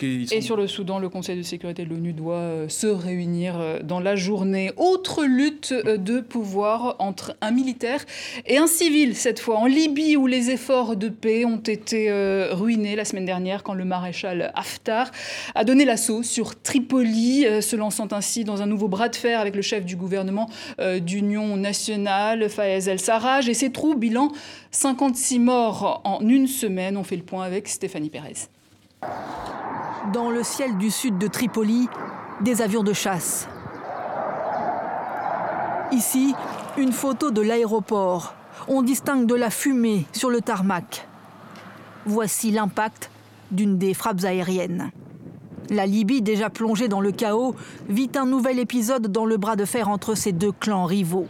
[0.01, 3.79] Et sur le Soudan, le Conseil de sécurité de l'ONU doit euh, se réunir euh,
[3.83, 4.71] dans la journée.
[4.77, 8.05] Autre lutte euh, de pouvoir entre un militaire
[8.45, 12.11] et un civil, cette fois en Libye, où les efforts de paix ont été
[12.51, 15.11] ruinés la semaine dernière quand le maréchal Haftar
[15.55, 19.55] a donné l'assaut sur Tripoli, se lançant ainsi dans un nouveau bras de fer avec
[19.55, 20.49] le chef du gouvernement
[21.23, 24.31] d'union nationale, Fayez el-Sarraj, et ses troupes, bilan
[24.71, 26.97] 56 morts en une semaine.
[26.97, 28.47] On fait le point avec Stéphanie Pérez.
[30.13, 31.87] Dans le ciel du sud de Tripoli,
[32.41, 33.47] des avions de chasse.
[35.91, 36.35] Ici,
[36.77, 38.35] une photo de l'aéroport.
[38.67, 41.07] On distingue de la fumée sur le tarmac.
[42.05, 43.09] Voici l'impact
[43.51, 44.91] d'une des frappes aériennes.
[45.69, 47.55] La Libye, déjà plongée dans le chaos,
[47.89, 51.27] vit un nouvel épisode dans le bras de fer entre ces deux clans rivaux.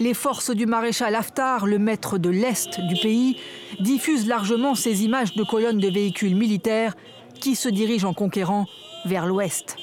[0.00, 3.36] Les forces du maréchal Haftar, le maître de l'Est du pays,
[3.80, 6.96] diffusent largement ces images de colonnes de véhicules militaires
[7.40, 8.66] qui se dirigent en conquérant
[9.04, 9.76] vers l'Ouest.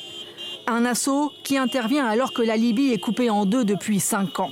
[0.68, 4.52] Un assaut qui intervient alors que la Libye est coupée en deux depuis cinq ans.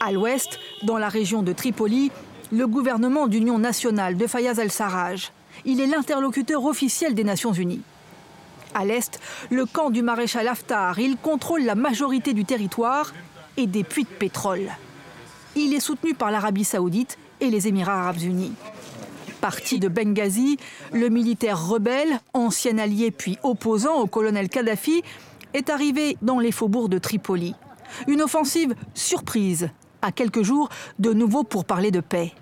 [0.00, 2.10] À l'ouest, dans la région de Tripoli,
[2.52, 5.32] le gouvernement d'union nationale de Fayez el-Sarraj.
[5.64, 7.80] Il est l'interlocuteur officiel des Nations Unies.
[8.74, 10.98] À l'est, le camp du maréchal Haftar.
[10.98, 13.14] Il contrôle la majorité du territoire
[13.56, 14.68] et des puits de pétrole.
[15.54, 18.52] Il est soutenu par l'Arabie saoudite et les Émirats arabes unis.
[19.40, 20.56] Parti de Benghazi,
[20.92, 25.02] le militaire rebelle, ancien allié puis opposant au colonel Kadhafi,
[25.52, 27.54] est arrivé dans les faubourgs de Tripoli.
[28.08, 29.70] Une offensive surprise,
[30.02, 32.32] à quelques jours de nouveau pour parler de paix.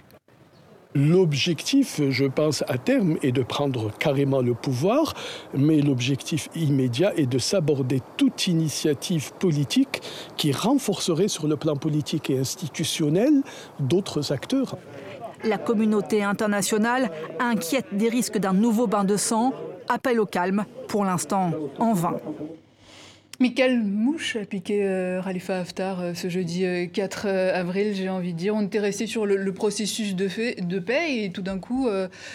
[0.94, 5.14] L'objectif, je pense, à terme, est de prendre carrément le pouvoir,
[5.54, 10.02] mais l'objectif immédiat est de s'aborder toute initiative politique
[10.36, 13.42] qui renforcerait sur le plan politique et institutionnel
[13.80, 14.76] d'autres acteurs.
[15.44, 19.54] La communauté internationale, inquiète des risques d'un nouveau bain de sang,
[19.88, 22.16] appelle au calme, pour l'instant en vain.
[23.42, 28.34] Mais quelle mouche a piqué euh, Khalifa Haftar euh, ce jeudi 4 avril, j'ai envie
[28.34, 31.58] de dire On était resté sur le, processus de, fait, de, paix et tout d'un
[31.58, 31.88] coup,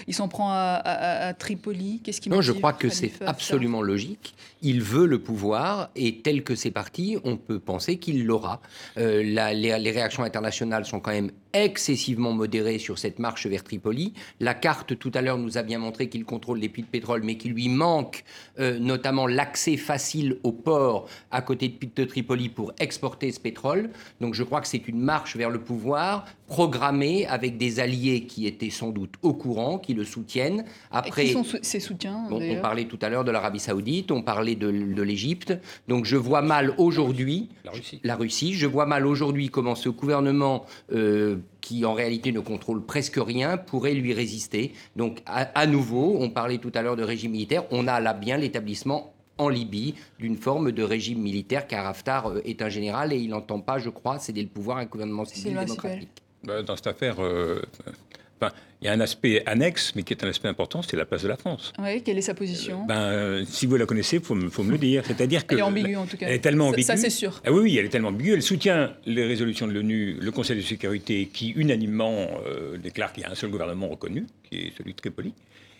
[0.06, 2.02] il s'en prend à, Tripoli.
[2.04, 4.36] Qu'est-ce qui Non, je crois que c'est absolument logique.
[4.62, 8.60] Il veut le pouvoir et tel que c'est parti, on peut penser qu'il l'aura.
[8.98, 14.13] les, les réactions internationales sont quand même excessivement modérées sur cette marche vers Tripoli.
[14.41, 17.22] La carte tout à l'heure nous a bien montré qu'il contrôle les puits de pétrole,
[17.24, 18.26] mais qu'il lui manque
[18.60, 20.96] notamment l'accès facile au port
[21.31, 23.89] à côté de, Tripoli pour exporter ce pétrole.
[24.21, 28.47] Donc je crois que c'est une marche vers le pouvoir programmée avec des alliés qui
[28.47, 30.63] étaient sans doute au courant, qui le soutiennent.
[30.91, 34.55] Après, qui sont ses soutiens On parlait tout à l'heure de l'Arabie Saoudite, on parlait
[34.55, 35.53] de, de l'Égypte.
[35.88, 37.99] Donc je vois mal aujourd'hui la Russie.
[38.03, 38.53] la Russie.
[38.53, 43.57] Je vois mal aujourd'hui comment ce gouvernement euh, qui en réalité ne contrôle presque rien,
[43.57, 44.71] pourrait lui résister.
[44.95, 48.38] Donc à, nouveau, on parlait tout à l'heure de régime militaire, on a là bien
[48.38, 53.17] l'établissement en Libye d'une forme de régime militaire, car Haftar euh, est un général et
[53.17, 56.10] il n'entend pas, je crois, céder le pouvoir à un gouvernement civil démocratique.
[56.43, 57.62] Bah, dans cette affaire, euh,
[58.82, 61.23] il y a un aspect annexe, mais qui est un aspect important, c'est la place
[61.23, 61.73] de la France.
[61.80, 62.86] Oui, quelle est sa position?
[62.86, 65.04] Ben, euh, Si vous la connaissez, il faut, faut, me le dire.
[65.06, 66.28] C'est-à-dire que elle est ambiguë en tout cas.
[66.28, 66.84] Elle est tellement ambiguë.
[66.84, 67.41] Ça, c'est sûr.
[67.43, 68.34] Ah oui, oui, elle est tellement ambiguë.
[68.34, 73.23] Elle soutient les résolutions de l'ONU, le Conseil de sécurité, qui unanimement euh, déclare qu'il
[73.23, 75.34] y a un seul gouvernement reconnu, qui est celui de Tripoli.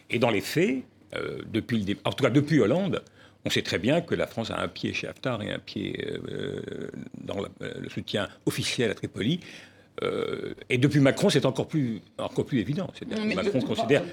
[0.10, 0.78] Et dans les faits,
[1.16, 3.04] euh, depuis le en tout cas depuis Hollande,
[3.48, 6.06] on sait très bien que la France a un pied chez Haftar et un pied
[7.18, 9.40] dans le soutien officiel à Tripoli.
[10.04, 12.90] Euh, et depuis Macron, c'est encore plus, encore plus évident.
[13.36, 14.04] Macron, considère,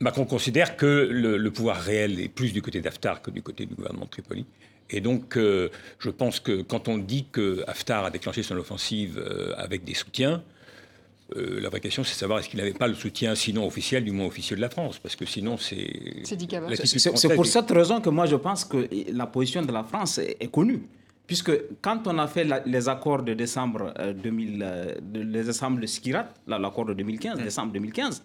[0.00, 3.74] Macron considère que le, pouvoir réel est plus du côté d'Haftar que du côté du
[3.74, 4.46] gouvernement de Tripoli.
[4.90, 9.18] Et donc, euh, je pense que quand on dit que Haftar a déclenché son offensive
[9.18, 10.42] euh, avec des soutiens,
[11.34, 14.12] la vraie question, c'est de savoir est-ce qu'il n'avait pas le soutien, sinon officiel, du
[14.12, 16.22] moins officiel de la France, parce que sinon, c'est.
[16.24, 20.50] C'est pour cette raison que moi, je pense que la position de la France est
[20.50, 20.82] connue.
[21.26, 25.80] Puisque quand on a fait les accords de décembre 2000, euh, euh, de, les décembre
[25.80, 28.22] de Skirat, l'accord de 2015, décembre 2015,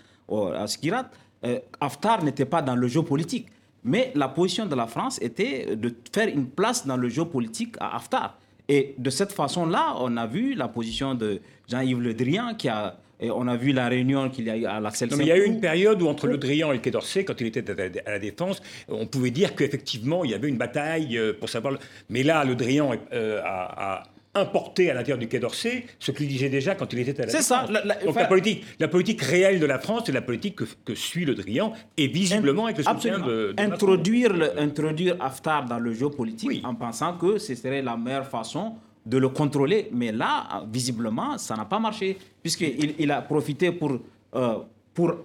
[0.55, 1.09] à Skirat,
[1.45, 3.47] euh, Haftar n'était pas dans le jeu politique.
[3.85, 7.75] Mais la position de la France était de faire une place dans le jeu politique
[7.79, 8.37] à Haftar.
[8.67, 12.97] Et de cette façon-là, on a vu la position de Jean-Yves Le Drian qui a
[13.19, 15.37] et on a vu la réunion qu'il y a eu à l'Axel Il y a
[15.37, 17.65] eu une période où entre Le Drian et le Quai d'Orsay, quand il était
[18.05, 21.77] à la Défense, on pouvait dire qu'effectivement, il y avait une bataille euh, pour savoir...
[22.09, 24.03] Mais là, Le Drian euh, a,
[24.35, 27.31] importé à l'intérieur du Quai d'Orsay ce qu'il disait déjà quand il était à la
[27.31, 27.65] C'est ça.
[27.67, 31.35] Donc la, politique, la politique réelle de la France, c'est la politique que, suit Le
[31.35, 36.63] Drian, et visiblement avec le soutien de, introduire, le, introduire Haftar dans le jeu politique
[36.63, 39.89] en pensant que ce serait la meilleure façon de le contrôler.
[39.91, 43.99] Mais là, visiblement, ça n'a pas marché, puisqu'il il a profité pour...
[44.35, 44.59] Euh,
[44.99, 45.15] pour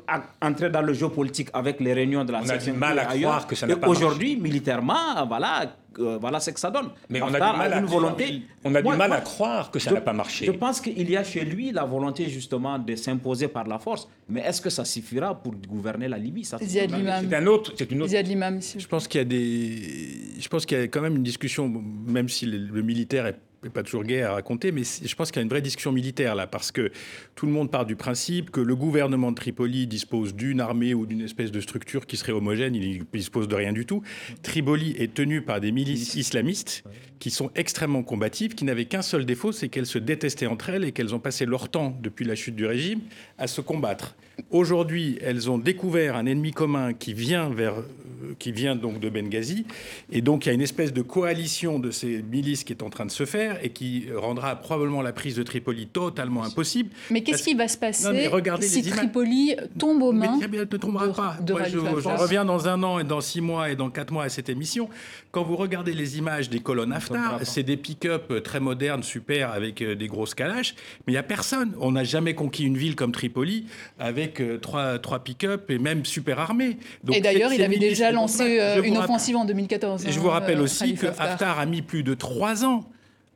[0.41, 3.07] entrer dans le jeu politique avec les réunions de la on a du mal à
[3.07, 6.91] croire que ça n'a pas Aujourd'hui, militairement, voilà, euh, voilà ce que ça donne.
[7.09, 8.43] Mais on a, du mal à, une volonté.
[8.63, 10.47] On a du mal à croire que ça n'a pas marché.
[10.47, 14.09] Je pense qu'il y a chez lui la volonté justement de s'imposer par la force.
[14.29, 16.45] Mais est-ce que ça suffira pour gouverner la Libye?
[16.45, 18.13] C'est un autre, c'est une autre.
[18.13, 21.69] Je pense qu'il y a des, je pense qu'il y a quand même une discussion,
[22.07, 25.41] même si le militaire est pas toujours gai à raconter, mais je pense qu'il y
[25.41, 26.91] a une vraie discussion militaire là, parce que
[27.35, 31.07] tout le monde part du principe que le gouvernement de Tripoli dispose d'une armée ou
[31.07, 34.03] d'une espèce de structure qui serait homogène, il ne dispose de rien du tout.
[34.43, 36.85] Tripoli est tenu par des milices islamistes
[37.19, 40.85] qui sont extrêmement combatives, qui n'avaient qu'un seul défaut, c'est qu'elles se détestaient entre elles
[40.85, 43.01] et qu'elles ont passé leur temps, depuis la chute du régime,
[43.39, 44.15] à se combattre.
[44.51, 49.09] Aujourd'hui, elles ont découvert un ennemi commun qui vient, vers, euh, qui vient donc de
[49.09, 49.65] Benghazi,
[50.11, 52.91] et donc il y a une espèce de coalition de ces milices qui est en
[52.91, 56.91] train de se faire et qui rendra probablement la prise de Tripoli totalement impossible.
[57.11, 58.29] Mais qu'est-ce qui va se passer
[58.61, 61.39] si Tripoli tombe aux mains mais, ne tombera pas.
[61.69, 64.49] je, reviens dans un an et dans six mois et dans quatre mois à cette
[64.49, 64.89] émission.
[65.31, 69.83] Quand vous regardez les images des colonnes Haftar, c'est des pick-up très modernes, super, avec
[69.83, 70.75] euh, des grosses calaches,
[71.07, 71.73] mais il n'y a personne.
[71.81, 73.67] On n'a jamais conquis une ville comme Tripoli
[73.99, 76.79] avec euh, trois, trois pick-up et même super armés.
[77.13, 80.07] et d'ailleurs, il avait déjà lancé euh, une offensive en 2014.
[80.07, 82.85] Et je vous rappelle aussi que Haftar a mis plus de trois ans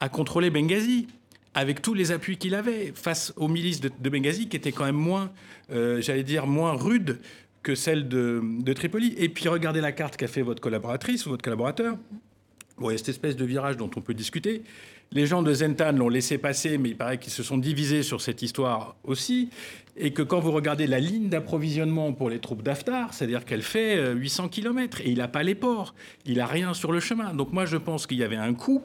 [0.00, 1.06] à contrôler Benghazi
[1.54, 4.94] avec tous les appuis qu'il avait face aux milices de, Benghazi qui étaient quand même
[4.94, 5.32] moins,
[5.72, 7.18] euh, j'allais dire, moins rudes
[7.62, 9.14] que celles de, Tripoli.
[9.18, 11.96] Et puis regardez la carte qu'a fait votre collaboratrice ou votre collaborateur.
[12.78, 14.62] Bon, il y a cette espèce de virage dont on peut discuter.
[15.10, 18.20] Les gens de Zentan l'ont laissé passer, mais il paraît qu'ils se sont divisés sur
[18.20, 19.48] cette histoire aussi.
[19.96, 24.12] Et que quand vous regardez la ligne d'approvisionnement pour les troupes d'Aftar, c'est-à-dire qu'elle fait
[24.12, 25.94] 800 euh, km et il n'a pas les ports,
[26.26, 27.34] il n'a rien sur le chemin.
[27.34, 28.82] Donc moi, je pense qu'il y avait un coup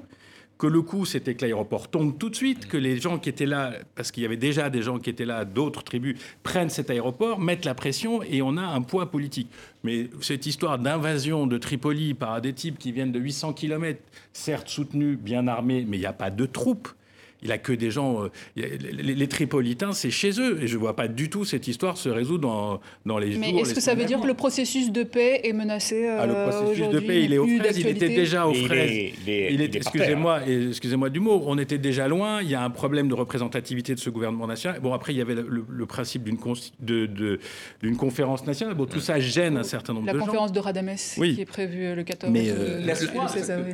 [0.64, 3.46] que le coup, c'était que l'aéroport tombe tout de suite, que les gens qui étaient
[3.46, 6.90] là, parce qu'il y avait déjà des gens qui étaient là, d'autres tribus, prennent cet
[6.90, 9.50] aéroport, mettent la pression et on a un poids politique.
[9.84, 14.00] Mais cette histoire d'invasion de Tripoli par des types qui viennent de 800 km,
[14.32, 16.88] certes soutenus, bien armés, mais il n'y a pas de troupes
[17.44, 18.24] il a que des gens.
[18.24, 20.62] Euh, les, Tripolitains, c'est chez eux.
[20.62, 23.48] Et je ne vois pas du tout cette histoire se résoudre dans, dans les Mais
[23.48, 23.56] jours.
[23.56, 26.34] Mais est-ce que ça veut dire que le processus de paix est menacé ah, Le
[26.34, 27.78] processus de paix, il est aux fraises.
[27.78, 29.12] Il était déjà aux fraises.
[29.28, 31.44] Il est, excusez-moi, excusez-moi du mot.
[31.46, 32.42] On était déjà loin.
[32.42, 34.80] Il y a un problème de représentativité de ce gouvernement national.
[34.80, 36.38] Bon, après, il y avait le, principe d'une
[36.80, 37.40] de,
[37.82, 38.76] d'une conférence nationale.
[38.76, 40.18] Bon, tout ça gêne un certain nombre de gens.
[40.18, 42.80] La conférence de Radames qui est prévue le 14 Mais euh,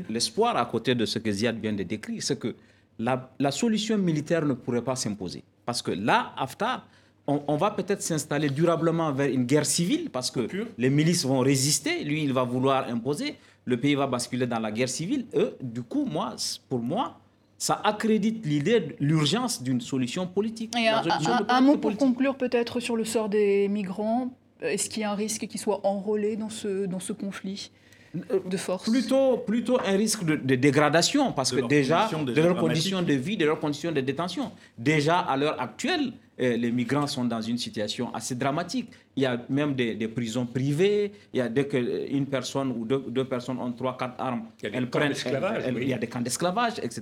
[0.10, 2.56] l'espoir à côté de ce que Ziad vient de décrire, c'est que
[3.00, 5.44] la, solution militaire ne pourrait pas s'imposer.
[5.66, 6.86] Parce que là, Haftar,
[7.28, 12.04] on, va peut-être s'installer durablement vers une guerre civile, parce que les milices vont résister,
[12.04, 13.36] lui, il va vouloir imposer,
[13.66, 15.26] le pays va basculer dans la guerre civile.
[15.36, 16.36] Eux, du coup, moi,
[16.68, 17.20] pour moi,
[17.58, 20.74] ça accrédite l'idée de l'urgence d'une solution politique.
[20.76, 24.34] un, mot pour conclure peut-être sur le sort des migrants.
[24.62, 27.72] Est-ce qu'il y a un risque qu'ils soient enrôlés dans ce, dans ce conflit?
[28.14, 33.14] De force plutôt, plutôt un risque de, dégradation, parce que déjà, de leurs conditions de
[33.14, 34.52] vie, de leurs conditions de détention.
[34.78, 38.90] Déjà, à l'heure actuelle, euh, les migrants sont dans une situation assez dramatique.
[39.16, 41.12] Il y a même des, prisons privées.
[41.34, 44.78] Il y a dès qu'une personne ou deux, personnes ont trois, quatre armes, il y
[44.78, 45.64] a des camps d'esclavage.
[45.76, 47.02] Il y a des camps d'esclavage, etc.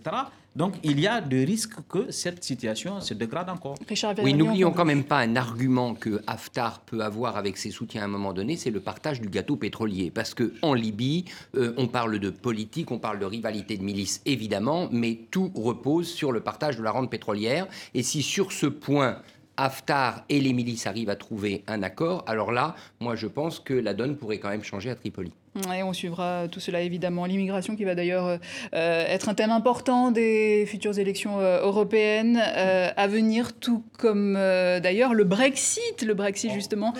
[0.57, 3.75] Donc il y a des risques que cette situation se dégrade encore.
[4.23, 8.05] oui, n'oublions quand même pas un argument que Haftar peut avoir avec ses soutiens à
[8.05, 10.09] un moment donné, c'est le partage du gâteau pétrolier.
[10.09, 14.21] Parce que en Libye, euh, on parle de politique, on parle de rivalité de milices,
[14.25, 17.67] évidemment, mais tout repose sur le partage de la rente pétrolière.
[17.93, 19.19] Et si sur ce point
[19.57, 23.73] Haftar et les milices arrivent à trouver un accord, alors là, moi je pense que
[23.73, 25.33] la donne pourrait quand même changer à Tripoli.
[25.75, 27.25] Et on suivra tout cela évidemment.
[27.25, 28.39] L'immigration qui va d'ailleurs
[28.73, 34.33] euh, être un thème important des futures élections euh, européennes euh, à venir, tout comme
[34.33, 36.01] d'ailleurs le Brexit.
[36.05, 36.93] Le Brexit justement,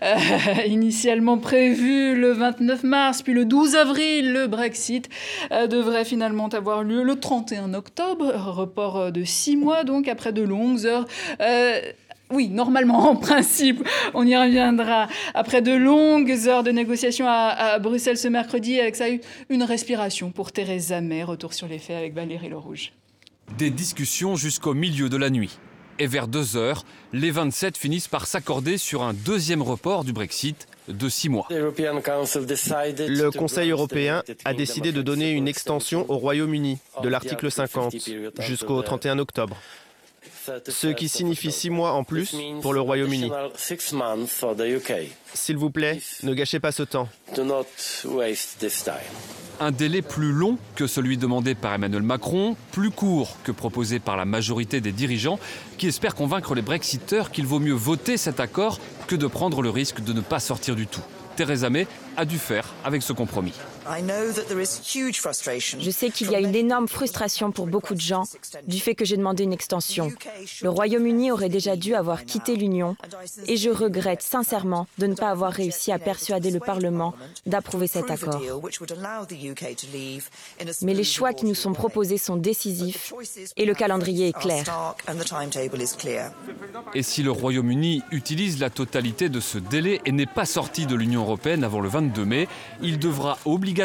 [0.66, 5.08] initialement prévu le 29 mars, puis le 12 avril, le Brexit
[5.50, 8.32] devrait finalement avoir lieu le 31 octobre.
[8.34, 11.06] Report de six mois donc après de longues heures
[12.30, 15.08] oui, normalement, en principe, on y reviendra.
[15.34, 20.30] Après de longues heures de négociations à, Bruxelles ce mercredi, avec ça eu une respiration
[20.30, 21.22] pour Theresa May.
[21.22, 22.92] Retour sur les faits avec Valérie Le Rouge.
[23.56, 25.58] Des discussions jusqu'au milieu de la nuit.
[26.00, 30.68] Et vers deux heures, les 27 finissent par s'accorder sur un deuxième report du Brexit
[30.86, 31.48] de six mois.
[31.50, 37.96] Le Conseil européen a décidé de donner une extension au Royaume-Uni de l'article 50
[38.38, 39.56] jusqu'au 31 octobre
[40.68, 43.30] ce qui signifie six mois en plus pour le Royaume-Uni.
[45.34, 47.08] S'il vous plaît, ne gâchez pas ce temps.
[49.60, 54.16] Un délai plus long que celui demandé par Emmanuel Macron, plus court que proposé par
[54.16, 55.38] la majorité des dirigeants,
[55.78, 59.70] qui espèrent convaincre les Brexiteurs qu'il vaut mieux voter cet accord que de prendre le
[59.70, 61.02] risque de ne pas sortir du tout.
[61.36, 63.54] Theresa May a dû faire avec ce compromis.
[65.80, 68.24] Je sais qu'il y a une énorme frustration pour beaucoup de gens
[68.66, 70.12] du fait que j'ai demandé une extension.
[70.62, 72.96] Le Royaume-Uni aurait déjà dû avoir quitté l'Union
[73.46, 77.14] et je regrette sincèrement de ne pas avoir réussi à persuader le Parlement
[77.46, 78.42] d'approuver cet accord.
[80.82, 83.14] Mais les choix qui nous sont proposés sont décisifs
[83.56, 84.64] et le calendrier est clair.
[86.94, 90.94] Et si le Royaume-Uni utilise la totalité de ce délai et n'est pas sorti de
[90.94, 92.48] l'Union européenne avant le 22 mai,
[92.82, 93.77] il devra obligatoirement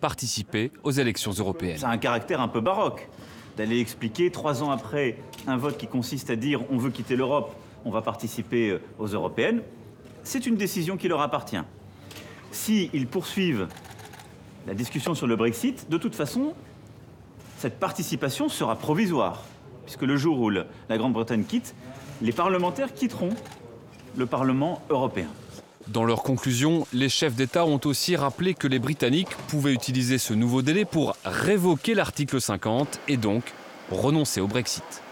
[0.00, 1.78] participer aux élections européennes.
[1.78, 3.08] Ça a un caractère un peu baroque
[3.56, 7.54] d'aller expliquer trois ans après un vote qui consiste à dire on veut quitter l'Europe,
[7.84, 9.62] on va participer euh, aux européennes.
[10.22, 11.62] C'est une décision qui leur appartient.
[12.52, 13.66] S'ils poursuivent
[14.66, 16.54] la discussion sur le Brexit, de toute façon,
[17.58, 19.42] cette participation sera provisoire,
[19.84, 21.74] puisque le jour où la Grande-Bretagne quitte,
[22.20, 23.34] les parlementaires quitteront
[24.16, 25.28] le Parlement européen.
[25.88, 30.32] Dans leur conclusion, les chefs d'État ont aussi rappelé que les Britanniques pouvaient utiliser ce
[30.32, 33.52] nouveau délai pour révoquer l'article 50 et donc
[33.90, 35.02] renoncer au Brexit.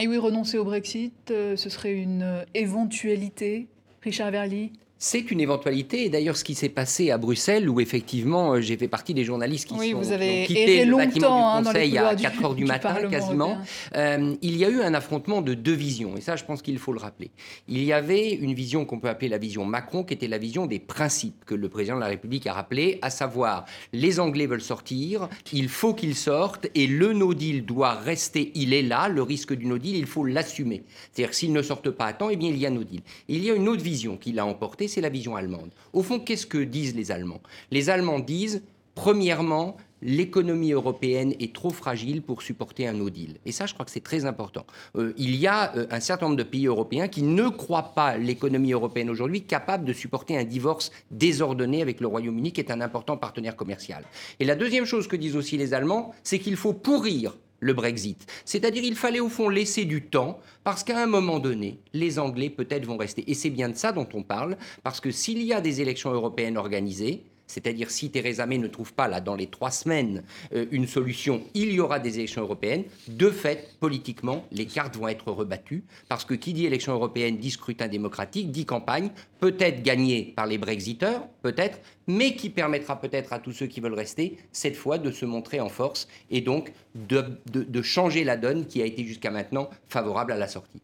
[0.00, 3.68] Et oui, renoncer au Brexit, euh, ce serait une euh, éventualité.
[4.02, 4.72] Richard Verly?
[4.98, 6.04] C'est une éventualité.
[6.04, 9.24] Et d'ailleurs, ce qui s'est passé à Bruxelles, où effectivement, euh, j'ai fait partie des
[9.24, 12.54] journalistes qui, oui, sont, vous avez quitté le bâtiment hein, du Conseil à 4 heures
[12.54, 13.58] du, matin, quasiment,
[13.94, 16.16] euh, il y a eu un affrontement de deux visions.
[16.16, 17.30] Et ça, je pense qu'il faut le rappeler.
[17.68, 20.66] Il y avait une vision qu'on peut appeler la vision Macron, qui était la vision
[20.66, 24.60] des principes que le président de la République a rappelé, à savoir, les Anglais veulent
[24.60, 29.22] sortir, il faut qu'ils sortent, et le no deal doit rester, il est là, le
[29.22, 30.82] risque du no deal, il faut l'assumer.
[31.12, 33.00] C'est-à-dire, s'ils ne sortent pas à temps, eh bien, il y a no deal.
[33.28, 35.70] Il y a une autre vision qui l'a emporté, c'est la vision allemande.
[35.92, 37.40] Au fond, qu'est-ce que disent les Allemands?
[37.70, 38.62] Les Allemands disent,
[38.94, 43.36] premièrement, l'économie européenne est trop fragile pour supporter un no deal.
[43.46, 44.64] Et ça, je crois que c'est très important.
[44.96, 48.16] Euh, il y a euh, un certain nombre de pays européens qui ne croient pas
[48.16, 52.80] l'économie européenne aujourd'hui capable de supporter un divorce désordonné avec le Royaume-Uni, qui est un
[52.80, 54.04] important partenaire commercial.
[54.40, 58.26] Et la deuxième chose que disent aussi les Allemands, c'est qu'il faut pourrir le Brexit.
[58.44, 62.50] C'est-à-dire il fallait au fond laisser du temps parce qu'à un moment donné, les Anglais
[62.50, 63.28] peut-être vont rester.
[63.30, 66.12] Et c'est bien de ça dont on parle, parce que s'il y a des élections
[66.12, 70.22] européennes organisées, c'est-à-dire si Theresa May ne trouve pas là dans les trois semaines
[70.54, 72.84] euh, une solution, il y aura des élections européennes.
[73.08, 77.50] De fait, politiquement, les cartes vont être rebattues parce que qui dit élection européenne dit
[77.50, 83.38] scrutin démocratique, dit campagne, peut-être gagnée par les Brexiteurs, peut-être, mais qui permettra peut-être à
[83.38, 87.24] tous ceux qui veulent rester cette fois de se montrer en force et donc de,
[87.46, 90.80] de changer la donne qui a été jusqu'à maintenant favorable à la sortie.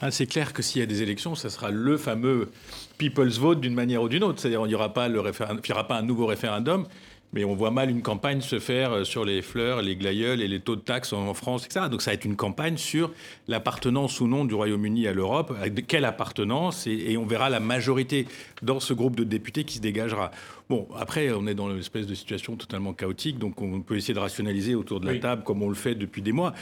[0.00, 2.50] Ah, c'est clair que s'il y a des élections, ce sera le fameux
[2.98, 4.40] people's vote d'une manière ou d'une autre.
[4.40, 6.86] C'est-à-dire qu'il n'y aura, pas aura pas un nouveau référendum,
[7.32, 10.48] mais on voit mal une campagne se faire euh, sur les fleurs, les glaïeuls et
[10.48, 11.86] les taux de taxes en France, etc.
[11.90, 13.12] Donc ça va être une campagne sur
[13.48, 15.54] l'appartenance ou non du Royaume-Uni à l'Europe,
[15.86, 18.26] quelle appartenance, et, on verra la majorité
[18.62, 20.30] dans ce groupe de députés qui se dégagera.
[20.68, 24.14] Bon, après, on est dans une espèce de situation totalement chaotique, donc on peut essayer
[24.14, 26.52] de rationaliser autour de la table comme on le fait depuis des mois.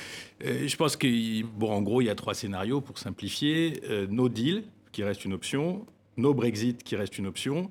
[0.45, 3.81] Euh, je pense que, bon, en gros, il y a trois scénarios pour simplifier.
[3.91, 5.85] Euh, no deal, qui reste une option,
[6.17, 7.71] no Brexit, qui reste une option,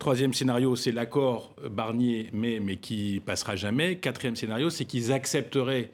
[0.00, 3.96] Troisième scénario, c'est l'accord Barnier, mais, mais qui passera jamais.
[3.96, 5.90] Quatrième scénario, c'est qu'ils accepteraient,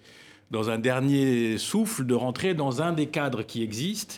[0.52, 4.14] dans un dernier souffle, de rentrer dans un des cadres qui existent.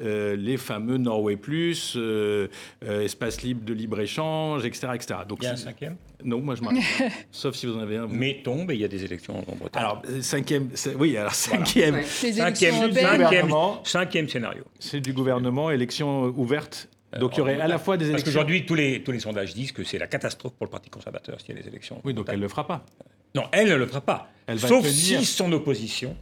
[0.00, 2.48] Euh, les fameux Norway Plus, euh,
[2.82, 5.20] euh, espace libre de libre-échange, etc., etc.
[5.28, 6.70] Donc, il y a un cinquième Non, moi je m'en
[7.30, 8.06] Sauf si vous en avez un.
[8.06, 9.82] Mais tombe et il y a des élections en Bretagne.
[9.82, 12.02] Alors, cinquième, oui, alors cinquième.
[12.04, 14.64] Cinquième, cinquième, cinquième, scénario.
[14.78, 18.24] C'est du gouvernement, élection ouverte donc il y aurait à la fois des élections.
[18.24, 20.90] Parce qu'aujourd'hui, tous les, tous les sondages disent que c'est la catastrophe pour le Parti
[20.90, 22.00] conservateur s'il y a des élections.
[22.04, 22.84] Oui, donc elle ne le fera pas.
[23.34, 24.28] Non, elle ne le fera pas.
[24.46, 26.16] Elle Sauf si son opposition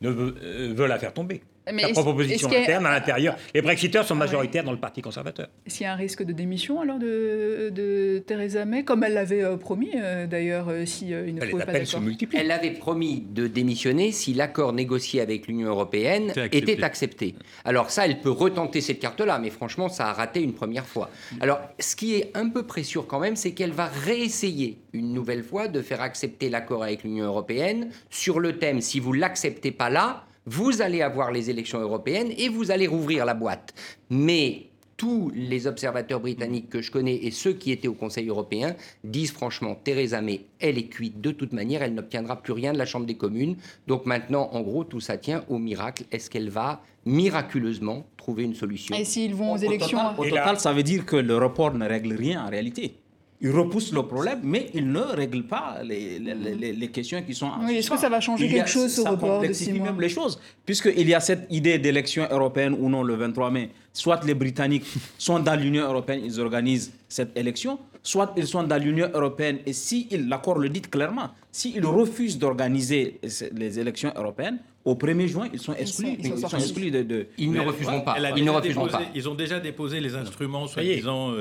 [0.00, 1.42] ne veut, euh, veut la faire tomber
[1.78, 3.36] sa propre position interne à l'intérieur.
[3.54, 5.48] Les Brexiteurs sont ah majoritaires dans le Parti conservateur.
[5.66, 9.14] Est-ce qu'il y a un risque de démission alors de, de Theresa May, comme elle
[9.14, 12.02] l'avait euh, promis euh, d'ailleurs, euh, si il ne pas d'accord
[12.34, 17.34] Elle avait promis de démissionner si l'accord négocié avec l'Union européenne était accepté.
[17.64, 21.10] Alors ça, elle peut retenter cette carte-là, mais franchement, ça a raté une première fois.
[21.40, 25.42] Alors, ce qui est un peu pressure quand même, c'est qu'elle va réessayer une nouvelle
[25.42, 29.90] fois de faire accepter l'accord avec l'Union européenne sur le thème si vous l'acceptez pas
[29.90, 33.74] là, vous allez avoir les élections européennes et vous allez rouvrir la boîte.
[34.08, 34.70] Mais
[35.00, 39.32] tous les observateurs britanniques que je connais et ceux qui étaient au Conseil européen disent
[39.32, 42.84] franchement, Theresa May, elle est cuite de toute manière, elle n'obtiendra plus rien de la
[42.84, 43.56] Chambre des communes.
[43.86, 46.04] Donc maintenant, en gros, tout ça tient au miracle.
[46.12, 50.74] Est-ce qu'elle va miraculeusement trouver une solution Et s'ils vont aux élections Au total, ça
[50.74, 52.94] veut dire que le report ne règle rien en réalité
[53.42, 57.46] il repousse le problème, mais il ne règle pas les, les, les, questions qui sont
[57.46, 60.10] en oui, Est-ce que ça va changer quelque chose au report de six même les
[60.10, 63.70] choses, puisqu'il y a cette idée d'élection européenne ou non le 23 mai.
[63.92, 64.84] Soit les Britanniques
[65.18, 69.72] sont dans l'Union européenne, ils organisent cette élection, soit ils sont dans l'Union européenne et
[69.72, 73.20] si l'accord le dit clairement, s'ils refusent d'organiser
[73.54, 76.16] les élections européennes, au 1er juin, ils sont exclus.
[76.18, 78.16] Ils, sont, exclus de, Ils ne refuseront pas.
[78.34, 79.02] Ils ne refuseront pas.
[79.14, 81.34] Ils ont déjà déposé les instruments, soi-disant.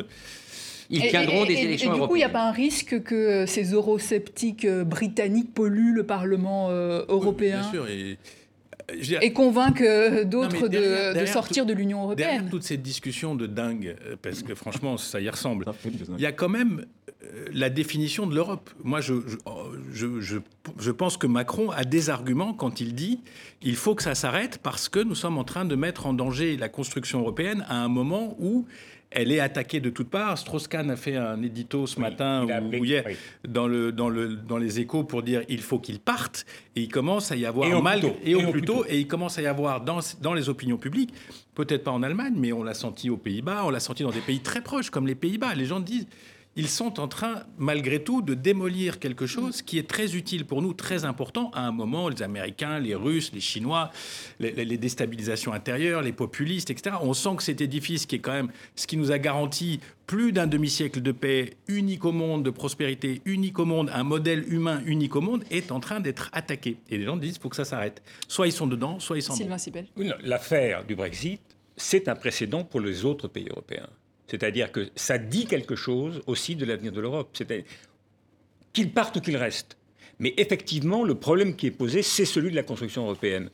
[0.91, 3.03] Euh, ils tiendront des élections et, et du coup, il n'y a pas un risque
[3.03, 7.87] que ces eurosceptiques euh, britanniques polluent le Parlement euh, européen Bien sûr.
[7.87, 8.17] Et,
[9.21, 9.83] et convainquent
[10.25, 12.27] d'autres de, sortir de l'Union européenne.
[12.27, 15.65] Derrière toute cette discussion de dingue, parce que franchement, ça y ressemble,
[16.17, 16.85] il y a quand même
[17.53, 18.71] la définition de l'Europe.
[18.83, 19.13] Moi, je,
[19.93, 20.37] je, je,
[20.79, 23.19] je, pense que Macron a des arguments quand il dit
[23.61, 26.57] il faut que ça s'arrête parce que nous sommes en train de mettre en danger
[26.57, 28.65] la construction européenne à un moment où
[29.11, 30.37] elle est attaquée de toutes parts.
[30.37, 33.03] Strauss-Kahn a fait un édito ce matin ou, hier
[33.47, 36.45] dans, le, dans, le, dans les échos pour dire il faut qu'il parte.
[36.75, 38.01] Et il commence à y avoir et mal.
[38.23, 38.85] Et, au plus tôt.
[38.87, 41.13] Et il commence à y avoir dans, dans les opinions publiques,
[41.55, 44.21] peut-être pas en Allemagne, mais on l'a senti aux Pays-Bas, on l'a senti dans des
[44.21, 45.55] pays très proches comme les Pays-Bas.
[45.55, 46.07] Les gens disent
[46.55, 50.61] ils sont en train, malgré tout, de démolir quelque chose qui est très utile pour
[50.61, 52.09] nous, très important à un moment.
[52.09, 53.91] Les Américains, les Russes, les Chinois,
[54.39, 56.97] les, déstabilisations intérieures, les populistes, etc.
[57.01, 60.31] On sent que cet édifice, qui est quand même ce qui nous a garanti plus
[60.31, 64.81] d'un demi-siècle de paix, unique au monde, de prospérité, unique au monde, un modèle humain
[64.85, 66.77] unique au monde, est en train d'être attaqué.
[66.89, 68.01] Et les gens disent qu'il faut que ça s'arrête.
[68.27, 69.57] Soit ils sont dedans, soit ils sont Sylvain
[70.23, 71.41] L'affaire du Brexit,
[71.77, 73.87] c'est un précédent pour les autres pays européens.
[74.29, 77.29] C'est-à-dire que ça dit quelque chose aussi de l'avenir de l'Europe.
[77.33, 77.65] C'est-à-dire
[78.73, 79.77] qu'il parte ou qu'il reste.
[80.19, 83.49] Mais effectivement, le problème qui est posé, c'est celui de la construction européenne.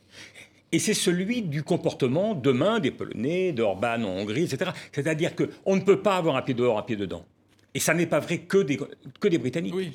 [0.72, 4.72] Et c'est celui du comportement demain des Polonais, d'Orban en Hongrie, etc.
[4.92, 7.24] C'est-à-dire qu'on ne peut pas avoir un pied dehors, un pied dedans.
[7.72, 8.78] Et ça n'est pas vrai que des,
[9.20, 9.74] que des Britanniques.
[9.74, 9.92] Oui,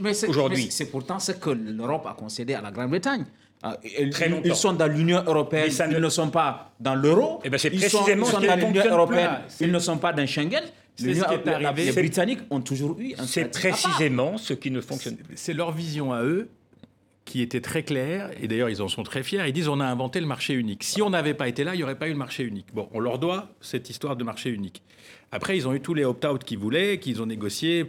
[0.00, 0.68] mais aujourd'hui.
[0.70, 3.24] C'est pourtant ce que l'Europe a concédé à la Grande-Bretagne.
[3.62, 6.08] Ah, ils, sont dans l'Union européenne, ils ne...
[6.08, 7.40] sont pas dans l'euro.
[7.44, 10.62] Eh ben ils, sont, ils sont dans l'Union européenne, ils ne sont pas dans Schengen.
[10.98, 15.36] Les Britanniques ont toujours eu un C'est précisément ce qui ne fonctionne plus.
[15.36, 16.48] C'est leur vision à eux
[17.26, 19.84] qui était très claire, et d'ailleurs ils en sont très fiers, ils disent on a
[19.84, 20.82] inventé le marché unique.
[20.82, 22.66] Si on n'avait pas été là, il n'y aurait pas eu le marché unique.
[22.74, 24.82] Bon, on leur doit cette histoire de marché unique.
[25.30, 27.84] Après, ils ont eu tous les opt-out qu'ils voulaient, qu'ils ont négociés,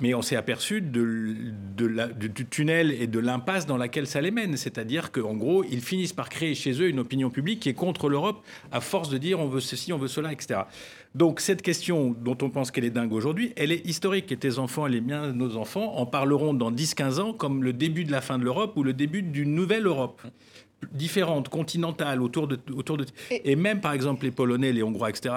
[0.00, 1.34] mais on s'est aperçu de,
[1.76, 4.56] du tunnel et de l'impasse dans laquelle ça les mène.
[4.56, 8.08] C'est-à-dire qu'en gros, ils finissent par créer chez eux une opinion publique qui est contre
[8.08, 10.60] l'Europe à force de dire on veut ceci, on veut cela, etc.
[11.14, 14.30] Donc cette question dont on pense qu'elle est dingue aujourd'hui, elle est historique.
[14.30, 17.72] Et tes enfants et les miens, nos enfants, en parleront dans 10-15 ans comme le
[17.72, 20.22] début de la fin de l'Europe ou le début d'une nouvelle Europe
[20.92, 23.04] différentes, continentales, autour de, autour de...
[23.30, 25.34] Et, même, par exemple, les Polonais, les Hongrois, etc.,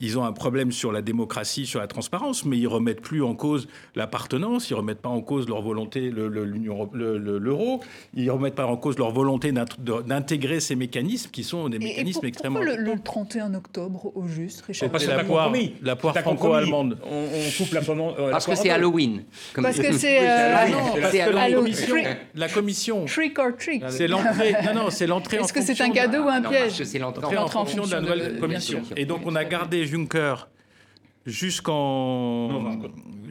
[0.00, 3.34] ils, ont un problème sur la démocratie, sur la transparence, mais ils remettent plus en
[3.34, 7.78] cause l'appartenance, ils remettent pas en cause leur volonté, l'euro, le,
[8.14, 12.60] ils remettent pas en cause leur volonté d'intégrer ces mécanismes qui sont des mécanismes extrêmement...
[12.60, 15.52] Pourquoi le, 31 octobre, au juste, Richard C'est la poire,
[15.82, 16.98] la poire franco-allemande.
[17.04, 17.26] On,
[17.56, 18.14] coupe la poire...
[18.18, 19.24] Euh, Parce que c'est Halloween.
[19.54, 20.20] Parce que c'est...
[20.22, 21.34] Euh,
[22.34, 23.04] la commission...
[23.04, 23.84] Trick or trick.
[23.88, 24.54] C'est l'entrée...
[24.74, 27.36] Non, non, c'est l'entrée en Est-ce que c'est un cadeau ou un piège C'est l'entrée
[27.36, 28.82] en, fonction de la nouvelle commission.
[28.96, 30.48] Et donc, on a gardé Juncker
[31.26, 32.80] jusqu'en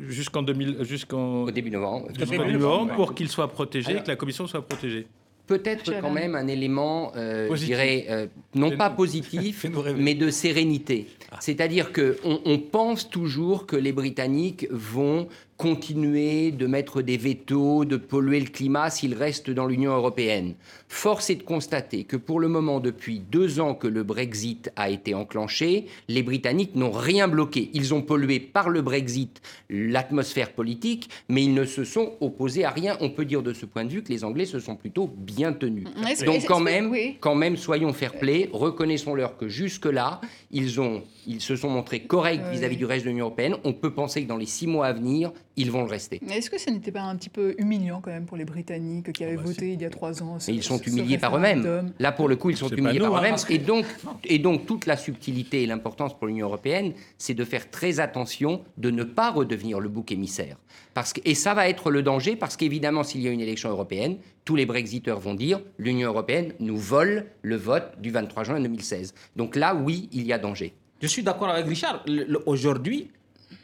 [0.07, 2.07] jusqu'en 2000 jusqu'en au début novembre,
[2.47, 5.07] novembre pour qu'il soit protégé, que la commission soit protégée.
[5.47, 9.65] Peut-être quand même un élément, euh, je dirais, euh, non pas positif,
[9.97, 11.07] mais de sérénité.
[11.31, 11.37] Ah.
[11.39, 15.27] C'est-à-dire qu'on on pense toujours que les Britanniques vont
[15.60, 20.55] continuer de mettre des vétos, de polluer le climat s'ils restent dans l'Union européenne.
[20.88, 24.89] Force est de constater que pour le moment, depuis deux ans que le Brexit a
[24.89, 27.70] été enclenché, les Britanniques n'ont rien bloqué.
[27.74, 32.70] Ils ont pollué par le Brexit l'atmosphère politique, mais ils ne se sont opposés à
[32.70, 32.97] rien.
[33.01, 35.51] On peut dire de ce point de vue que les Anglais se sont plutôt bien
[35.51, 35.88] tenus.
[36.26, 41.70] Donc quand même, quand même, soyons fair-play, reconnaissons-leur que jusque-là, ils, ont, ils se sont
[41.70, 43.55] montrés corrects vis-à-vis -vis du reste de l'Union européenne.
[43.66, 46.22] On peut penser que dans les six mois à venir, ils vont le rester.
[46.32, 49.26] Est-ce que ça n'était pas un petit peu humiliant quand même pour les Britanniques qui
[49.26, 51.91] avaient ah bah voté il y a trois ans Mais ils sont humiliés par eux-mêmes.
[51.99, 53.36] Là, pour le coup, ils sont humiliés par hein, eux-mêmes.
[53.49, 53.86] Et, donc,
[54.24, 58.64] et donc, toute la subtilité et l'importance pour l'Union européenne, c'est de faire très attention
[58.78, 60.55] de ne pas redevenir le bouc émissaire.
[60.93, 63.70] Parce que, et ça va être le danger, parce qu'évidemment, s'il y a une élection
[63.70, 68.62] européenne, tous les Brexiteurs vont dire l'Union européenne nous vole le vote du 23 juin
[68.62, 69.14] 2016.
[69.36, 70.74] Donc là, oui, il y a danger.
[71.01, 72.05] Je suis d'accord avec Richard.
[72.45, 73.12] Aujourd'hui,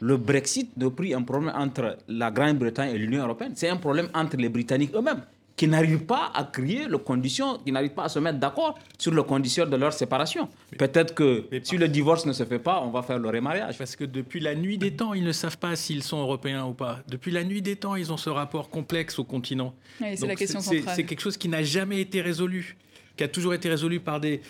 [0.00, 4.08] le Brexit n'est plus un problème entre la Grande-Bretagne et l'Union européenne, c'est un problème
[4.14, 5.22] entre les Britanniques eux-mêmes
[5.56, 9.12] qui n'arrivent pas à créer les conditions, qui n'arrivent pas à se mettre d'accord sur
[9.14, 10.48] les conditions de leur séparation.
[10.78, 13.78] Peut-être que si le divorce ne se fait pas, on va faire le remariage.
[13.78, 16.74] Parce que depuis la nuit des temps, ils ne savent pas s'ils sont européens ou
[16.74, 16.98] pas.
[17.08, 19.74] Depuis la nuit des temps, ils ont ce rapport complexe au continent.
[19.98, 20.94] c'est la question centrale.
[20.94, 22.76] C'est quelque chose qui n'a jamais été résolu,
[23.16, 24.42] qui a toujours été résolu par des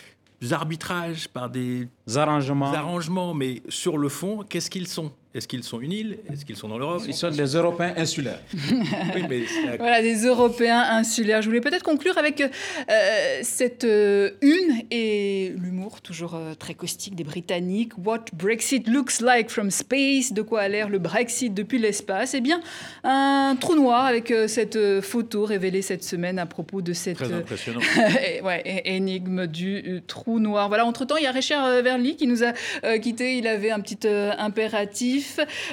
[0.51, 2.73] arbitrages, par des arrangements.
[2.73, 5.11] arrangements mais sur le fond, qu'est-ce qu'ils sont?
[5.35, 6.17] Est-ce qu'ils sont une île?
[6.31, 7.03] Est-ce qu'ils sont dans l'Europe?
[7.05, 8.39] Ils sont des Européens insulaires.
[9.77, 11.41] Voilà, des Européens insulaires.
[11.41, 17.13] Je voulais peut-être conclure avec euh, cette euh, une et l'humour toujours euh, très caustique
[17.15, 17.91] des Britanniques.
[18.03, 20.31] What Brexit looks like from space.
[20.31, 22.61] De quoi a l'air le Brexit depuis l'espace Eh bien,
[23.03, 27.21] un trou noir avec cette photo révélée cette semaine à propos de cette
[28.43, 30.69] ouais, énigme du trou noir.
[30.69, 32.53] Voilà, entre-temps, il y a Richard Verly qui nous a
[32.99, 33.37] quittés.
[33.37, 35.16] Il avait un petit impératif.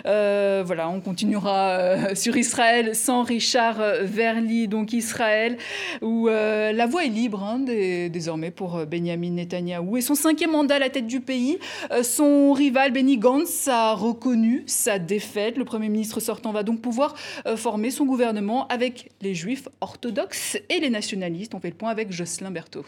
[0.07, 5.57] Euh, voilà, on continuera euh, sur Israël sans Richard Verly, donc Israël,
[6.03, 10.77] où euh, la voie est libre hein, désormais pour Benjamin Netanyahou et son cinquième mandat
[10.77, 11.59] à la tête du pays.
[12.03, 15.57] son rival Benny Gantz a reconnu sa défaite.
[15.57, 17.15] Le Premier ministre sortant va donc pouvoir
[17.57, 21.55] former son gouvernement avec les juifs orthodoxes et les nationalistes.
[21.55, 22.85] On fait le point avec Jocelyn Berthaud.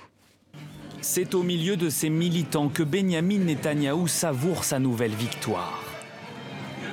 [1.01, 5.86] C'est au milieu de ces militants que Benjamin Netanyahou savoure sa nouvelle victoire.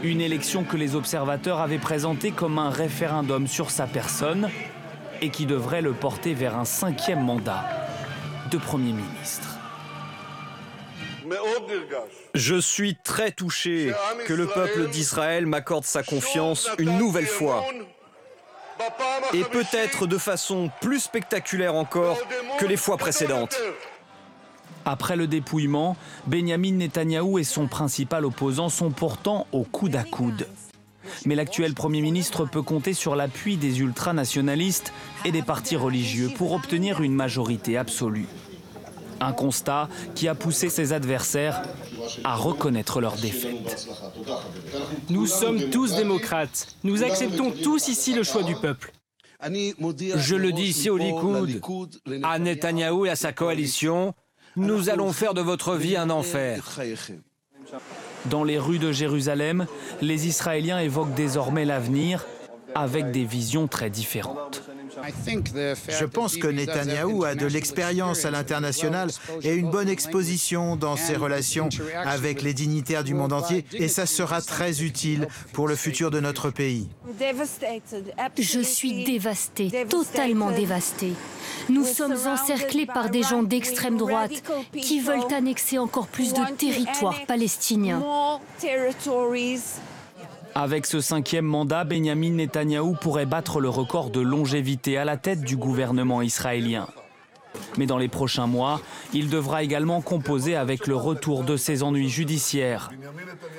[0.03, 4.49] Une élection que les observateurs avaient présentée comme un référendum sur sa personne
[5.21, 7.63] et qui devrait le porter vers un cinquième mandat
[8.51, 9.47] de Premier ministre.
[12.33, 13.93] Je suis très touché
[14.27, 17.63] que le peuple d'Israël m'accorde sa confiance une nouvelle fois.
[19.33, 22.17] Et peut-être de façon plus spectaculaire encore
[22.59, 23.57] que les fois précédentes.
[24.85, 25.95] Après le dépouillement,
[26.27, 30.47] Benjamin Netanyahou et son principal opposant sont pourtant au coude à coude.
[31.25, 34.93] Mais l'actuel Premier ministre peut compter sur l'appui des ultranationalistes
[35.25, 38.27] et des partis religieux pour obtenir une majorité absolue.
[39.19, 41.61] Un constat qui a poussé ses adversaires
[42.23, 43.87] à reconnaître leur défaite.
[45.09, 46.75] Nous sommes tous démocrates.
[46.83, 48.91] Nous acceptons tous ici le choix du peuple.
[49.45, 54.13] Je le dis ici au Likoud, à Netanyahou et à sa coalition,
[54.55, 56.79] nous allons faire de votre vie un enfer.
[58.25, 59.65] Dans les rues de Jérusalem,
[60.01, 62.25] les Israéliens évoquent désormais l'avenir
[62.75, 64.63] avec des visions très différentes.
[65.89, 69.09] Je pense que Netanyahou a de l'expérience à l'international
[69.41, 71.69] et une bonne exposition dans ses relations
[72.05, 76.19] avec les dignitaires du monde entier et ça sera très utile pour le futur de
[76.19, 76.87] notre pays.
[78.37, 81.13] Je suis dévastée, totalement dévastée.
[81.69, 84.43] Nous sommes encerclés par des gens d'extrême droite
[84.79, 88.01] qui veulent annexer encore plus de territoires palestiniens.
[90.55, 95.41] Avec ce cinquième mandat, Benjamin Netanyahou pourrait battre le record de longévité à la tête
[95.41, 96.87] du gouvernement israélien.
[97.77, 98.79] Mais dans les prochains mois,
[99.13, 102.91] il devra également composer avec le retour de ses ennuis judiciaires.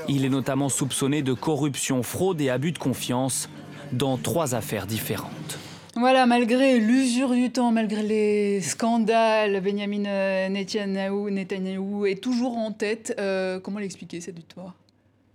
[0.09, 3.49] Il est notamment soupçonné de corruption, fraude et abus de confiance
[3.93, 5.59] dans trois affaires différentes.
[5.97, 13.15] Voilà, malgré l'usure du temps, malgré les scandales, Benjamin euh, Netanyahou, est toujours en tête.
[13.19, 14.75] Euh, comment l'expliquer cette victoire?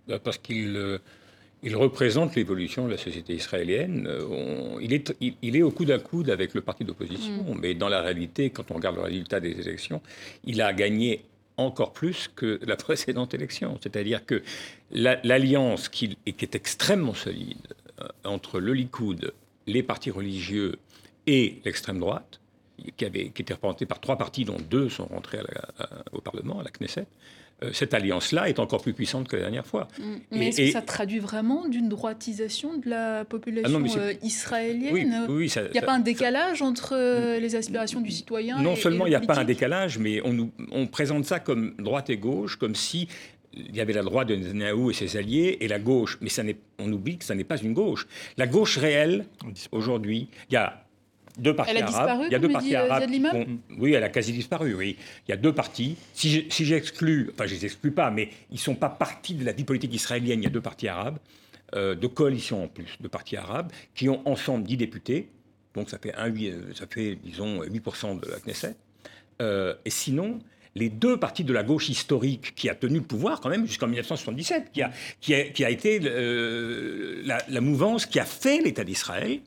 [0.06, 0.98] Bah, Parce qu'il euh,
[1.62, 4.06] il représente l'évolution de la société israélienne.
[4.08, 7.58] Euh, il, est, il, est, au coude à coude avec le parti d'opposition, mm.
[7.60, 10.00] mais dans la réalité, quand on regarde le résultat des élections,
[10.44, 11.22] il a gagné
[11.56, 13.78] encore plus que la précédente élection.
[13.82, 14.42] C'est-à-dire que
[14.90, 17.58] l'alliance qui, qui, est extrêmement solide
[18.00, 19.34] euh, entre le Likoud,
[19.66, 20.76] les partis religieux
[21.26, 22.40] et l'extrême droite,
[22.96, 25.40] qui, avait, qui était représentée par trois partis dont deux sont rentrés
[26.12, 27.06] au Parlement, à la Knesset,
[27.72, 29.88] cette alliance-là est encore plus puissante que la dernière fois.
[29.98, 30.02] Mm.
[30.32, 35.52] Mais est-ce que ça traduit vraiment d'une droitisation de la population ah euh, israélienne oui,
[35.54, 39.10] Il n'y a pas un décalage entre euh, les aspirations du citoyen Non seulement il
[39.10, 42.56] n'y a pas un décalage, mais on, nous, on présente ça comme droite et gauche,
[42.56, 43.08] comme si
[43.52, 46.18] il y avait la droite de Netanyahu et ses alliés et la gauche.
[46.20, 46.42] Mais ça
[46.78, 48.06] on oublie que ça n'est pas une gauche.
[48.36, 49.26] La gauche réelle,
[49.72, 50.84] aujourd'hui, il y a
[51.38, 53.10] deux partis elle a Disparu, il y a deux partis euh, arabes.
[53.78, 54.74] oui, elle a quasi disparu.
[54.74, 55.96] Oui, il y a deux partis.
[56.12, 59.64] Si j'exclus, enfin, je les exclus pas, mais ils sont pas partis de la vie
[59.64, 60.40] politique israélienne.
[60.40, 61.18] Il y a deux partis arabes,
[61.74, 65.28] euh, de coalition en plus, de partis arabes, qui ont ensemble 10 députés.
[65.74, 68.74] Donc ça fait un, euh, ça fait disons 8% de la Knesset.
[69.40, 70.40] et sinon,
[70.74, 73.86] les deux partis de la gauche historique qui a tenu le pouvoir quand même jusqu'en
[73.86, 75.98] 1977, qui a, qui a, qui a été
[77.24, 79.40] la, la, mouvance qui a fait l'État d'Israël,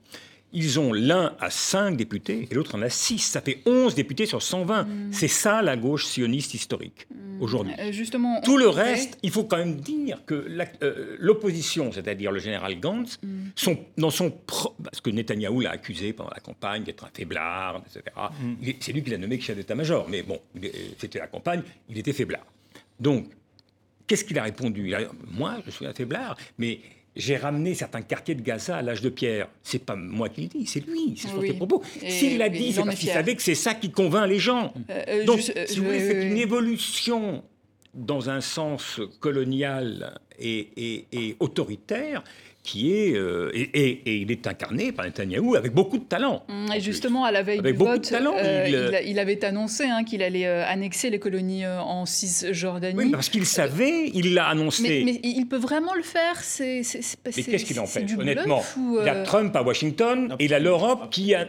[0.53, 3.19] ils ont l'un à 5 députés et l'autre en a 6.
[3.19, 4.83] Ça fait 11 députés sur 120.
[4.83, 5.11] Mm.
[5.11, 7.41] C'est ça la gauche sioniste historique mm.
[7.41, 7.73] aujourd'hui.
[7.79, 10.47] Euh, justement, Tout le reste, il faut quand même dire que
[10.83, 13.47] euh, l'opposition, c'est-à-dire le général Gantz, mm.
[13.55, 14.29] sont, dans son
[14.83, 18.03] parce que Netanyahou l'a accusé pendant la campagne d'être un faiblard, etc.
[18.79, 20.07] C'est lui qui l'a nommé chef d'état-major.
[20.09, 20.39] Mais bon,
[20.99, 22.45] c'était la campagne, il était faiblard.
[22.99, 23.27] Donc,
[24.05, 24.93] qu'est-ce qu'il a répondu?
[25.31, 26.79] Moi, je suis un faiblard, mais
[27.15, 29.47] j'ai ramené certains quartiers de Gaza à l'âge de pierre.
[29.61, 31.83] C'est pas moi qui le dis, c'est lui, c'est son propos.
[32.07, 34.73] S'il l'a dit, c'est parce qu'il savait que c'est ça qui convainc les gens.
[34.89, 37.43] Euh, euh, Donc, si vous voulez, c'est une évolution
[37.93, 42.23] dans un sens colonial et, et autoritaire
[42.63, 46.43] qui est euh, et, il est incarné par Netanyahou avec beaucoup de talent.
[46.47, 49.19] Mmh, et justement, à la veille du vote, euh, il...
[49.19, 52.97] avait annoncé hein, qu'il allait euh, annexer les colonies en Cisjordanie.
[52.97, 55.03] Oui, parce qu'il savait, il l'a annoncé.
[55.05, 56.81] Mais, il peut vraiment le faire c'est,
[57.25, 60.59] Mais qu'est-ce qu'il en fait Honnêtement, il y a Trump à Washington et il a
[60.59, 61.47] l'Europe qui, a,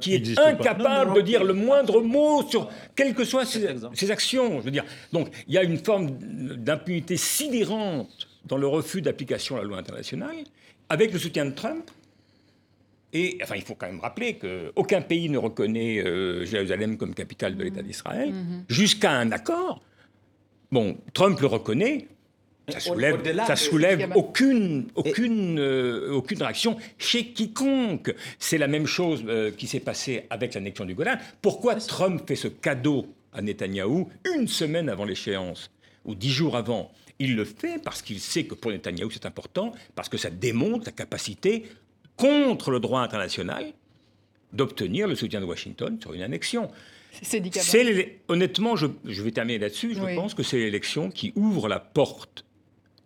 [0.00, 4.58] qui est incapable de dire le moindre mot sur quelles que soient ses, ses actions.
[4.58, 9.56] Je veux dire, donc il y a une forme d'impunité sidérante dans le refus d'application
[9.56, 10.36] de la loi internationale,
[10.88, 11.90] avec le soutien de Trump.
[13.12, 17.56] Et enfin, il faut quand même rappeler qu'aucun pays ne reconnaît euh, Jérusalem comme capitale
[17.56, 18.64] de l'État d'Israël, mhm.
[18.68, 19.82] jusqu'à un accord.
[20.70, 22.08] Bon, Trump le reconnaît,
[22.68, 28.14] ça soulève, ça soulève aucune, aucune, euh, aucune réaction chez quiconque.
[28.38, 31.16] C'est la même chose euh, qui s'est passée avec l'annexion du Golan.
[31.40, 35.70] Pourquoi Trump fait ce cadeau à Netanyahou une semaine avant l'échéance,
[36.04, 36.90] ou dix jours avant?
[37.18, 40.86] Il le fait parce qu'il sait que pour Netanyahou c'est important, parce que ça démontre
[40.86, 41.64] la capacité,
[42.16, 43.72] contre le droit international,
[44.52, 46.70] d'obtenir le soutien de Washington sur une annexion.
[47.12, 48.86] C'est honnêtement, je,
[49.22, 49.94] vais terminer là-dessus.
[49.94, 52.44] Je pense que c'est l'élection qui ouvre la porte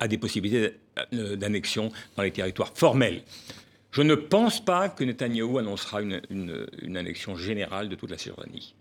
[0.01, 0.75] à des possibilités
[1.15, 3.23] euh, d'annexion dans les territoires formels.
[3.93, 8.75] Je ne pense pas que Netanyahou annoncera une, annexion générale de toute la Cisjordanie.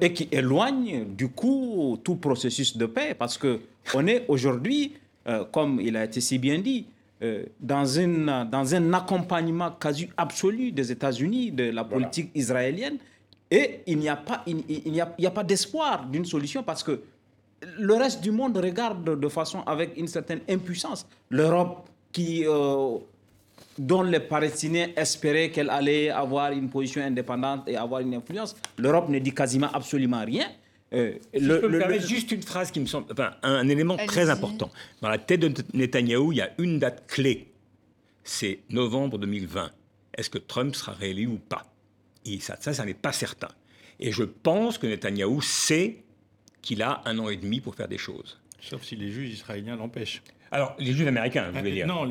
[0.00, 4.94] Et qui éloigne du coup tout processus de paix, parce qu'on est aujourd'hui,
[5.26, 6.86] euh, comme il a été si bien dit,
[7.22, 12.96] euh, dans, une, dans un accompagnement quasi absolu des États-Unis de la politique israélienne,
[13.50, 17.02] et il n'y a pas, il, il, a, a pas d'espoir d'une solution parce que
[17.78, 21.06] le reste du monde regarde de façon avec une certaine impuissance.
[21.28, 22.98] L'Europe qui euh,
[23.80, 28.54] dont les Palestiniens espéraient qu'elle allait avoir une position indépendante et avoir une influence.
[28.76, 30.46] L'Europe ne dit quasiment absolument rien.
[30.92, 33.96] Euh, le, je peux me permettre juste une phrase qui me semble, enfin, un, élément
[33.96, 34.70] très important.
[35.00, 37.48] Dans la tête de Netanyahou, il y a une date clé.
[38.22, 39.70] C'est novembre 2020.
[40.14, 41.64] Est-ce que Trump sera réélu ou pas?
[42.26, 43.48] Et ça, ça, ça n'est pas certain.
[43.98, 46.02] Et je pense que Netanyahou sait
[46.60, 48.38] qu'il a un an et demi pour faire des choses.
[48.60, 50.22] Sauf si les juges israéliens l'empêchent.
[50.52, 52.08] Alors, les juges américains, vous voulez dire Non,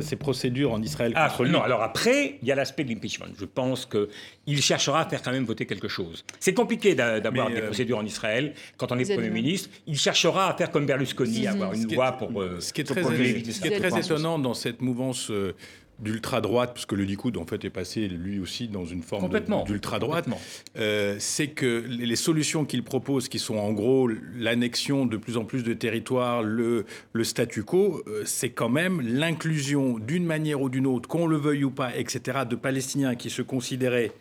[0.00, 1.12] ces procédures en Israël.
[1.14, 3.26] Ah, non, alors après, il y a l'aspect de l'impeachment.
[3.38, 6.24] Je pense qu'il cherchera à faire quand même voter quelque chose.
[6.40, 8.54] C'est compliqué d'avoir des euh, procédures en Israël.
[8.78, 12.40] Quand on est Premier ministre, il cherchera à faire comme Berlusconi, avoir une loi pour.
[12.40, 15.30] Euh, ce qui est très, ce qui est très étonnant dans cette mouvance.
[15.98, 19.30] D'ultra-droite, parce que le Likoud, en fait, est passé lui aussi dans une forme
[19.66, 20.26] d'ultra-droite,
[20.76, 25.44] euh, c'est que les solutions qu'il propose, qui sont en gros l'annexion de plus en
[25.44, 30.68] plus de territoires, le, le statu quo, euh, c'est quand même l'inclusion d'une manière ou
[30.68, 34.12] d'une autre, qu'on le veuille ou pas, etc., de Palestiniens qui se considéraient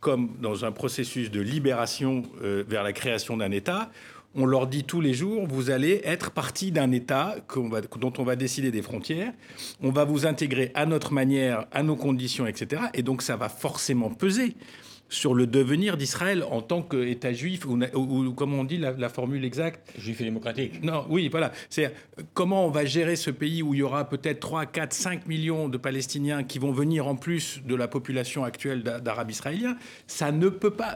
[0.00, 3.90] comme dans un processus de libération euh, vers la création d'un État,
[4.34, 7.36] on leur dit tous les jours, vous allez être partie d'un État
[7.98, 9.32] dont on va décider des frontières,
[9.82, 12.82] on va vous intégrer à notre manière, à nos conditions, etc.
[12.94, 14.54] Et donc ça va forcément peser
[15.10, 19.44] sur le devenir d'Israël en tant qu'État juif, ou, ou, comme on dit la, formule
[19.44, 19.92] exacte?
[19.98, 20.82] Juif et démocratique.
[20.82, 21.50] Non, oui, voilà.
[21.68, 21.92] C'est
[22.32, 25.68] comment on va gérer ce pays où il y aura peut-être 3, 4, 5 millions
[25.68, 29.76] de Palestiniens qui vont venir en plus de la population actuelle d'Arabes israéliens?
[30.06, 30.94] Ça ne peut pas.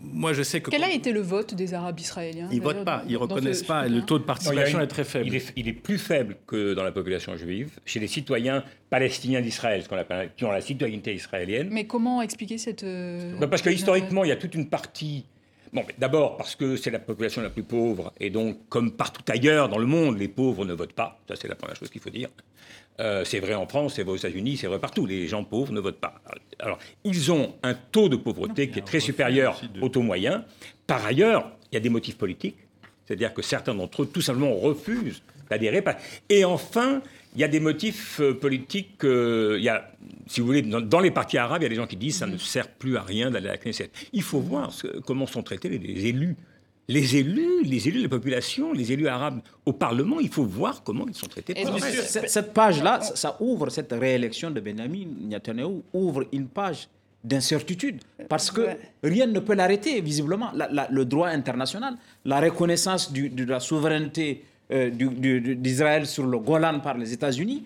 [0.00, 0.70] Moi, je sais que.
[0.70, 3.86] Quel a été le vote des Arabes israéliens Ils votent pas, ils reconnaissent pas.
[3.86, 5.28] Le taux de participation est très faible.
[5.56, 9.88] Il est, plus faible que dans la population juive, chez les citoyens palestiniens d'Israël, ce
[9.88, 11.68] qu'on appelle qui ont la citoyenneté israélienne.
[11.70, 15.24] Mais comment expliquer cette euh, Parce que historiquement, il y a toute une partie.
[15.72, 19.68] Bon, d'abord parce que c'est la population la plus pauvre, et donc, comme partout ailleurs
[19.68, 21.20] dans le monde, les pauvres ne votent pas.
[21.28, 22.28] Ça, c'est la première chose qu'il faut dire.
[23.00, 25.06] Euh, c'est vrai en France, c'est vrai aux États-Unis, c'est vrai partout.
[25.06, 26.20] Les gens pauvres ne votent pas.
[26.58, 30.44] Alors, ils ont un taux de pauvreté qui est très supérieur au taux moyen.
[30.86, 32.56] Par ailleurs, il y a des motifs politiques,
[33.06, 35.82] c'est-à-dire que certains d'entre eux, tout simplement, refusent d'adhérer.
[36.28, 37.02] Et enfin,
[37.34, 39.04] il y a des motifs euh, politiques.
[39.04, 39.90] Euh, il y a,
[40.26, 42.18] si vous voulez, dans, les partis arabes, il y a des gens qui disent que
[42.20, 43.90] ça ne sert plus à rien d'aller à la Knesset.
[44.12, 44.70] Il faut voir
[45.06, 46.36] comment sont traités les élus
[46.88, 50.82] les élus, les élus de la population, les élus arabes au Parlement, il faut voir
[50.82, 51.54] comment ils sont traités.
[52.26, 56.88] cette, page-là, ça ouvre, cette réélection de Benjamin Netanyahu ouvre une page
[57.22, 58.62] d'incertitude, parce que
[59.02, 60.50] rien ne peut l'arrêter, visiblement.
[60.52, 67.12] le droit international, la reconnaissance de la souveraineté euh, d'Israël sur le Golan par les
[67.12, 67.64] États-Unis,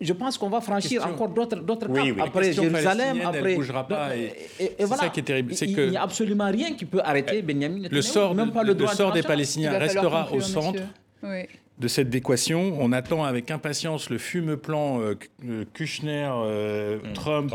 [0.00, 1.86] je pense qu'on va franchir encore d'autres d'autres
[2.20, 3.56] après Jérusalem, après.
[3.88, 4.16] Pas.
[4.16, 5.04] Et, et, voilà.
[5.04, 5.52] ça qui est terrible.
[5.60, 7.94] il n'y a absolument rien qui peut arrêter Benjamin Netanyahu.
[7.94, 10.82] Le sort, même pas le, le sort des Palestiniens restera au centre.
[11.22, 11.46] Oui
[11.78, 12.76] de cette équation.
[12.78, 17.54] On attend avec impatience le fume plan euh, euh, Kushner, euh, mmh, Trump,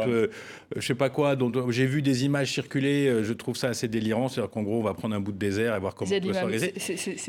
[0.75, 1.35] je sais pas quoi.
[1.37, 3.23] Dont j'ai vu des images circuler.
[3.23, 4.27] je trouve ça assez délirant.
[4.27, 6.33] C'est-à-dire qu'en gros, on va prendre un bout de désert et voir comment on peut
[6.33, 6.73] s'organiser.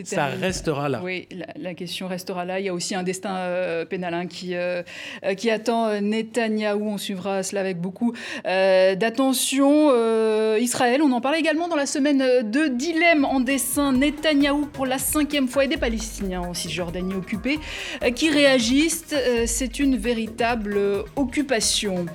[0.05, 1.01] Ça restera là.
[1.03, 2.59] Oui, la, question restera là.
[2.59, 4.55] Il y a aussi un destin pénal qui,
[5.37, 6.89] qui attend Netanyahou.
[6.89, 8.13] On suivra cela avec beaucoup
[8.45, 9.95] d'attention.
[10.57, 13.93] Israël, on en parlait également dans la semaine de dilemme en dessin.
[13.93, 16.80] Netanyahou pour la cinquième fois et des Palestiniens aussi.
[16.81, 17.59] Jordanie occupée,
[18.03, 19.13] euh, qui réagissent.
[19.13, 22.07] Euh, c'est une véritable euh, occupation.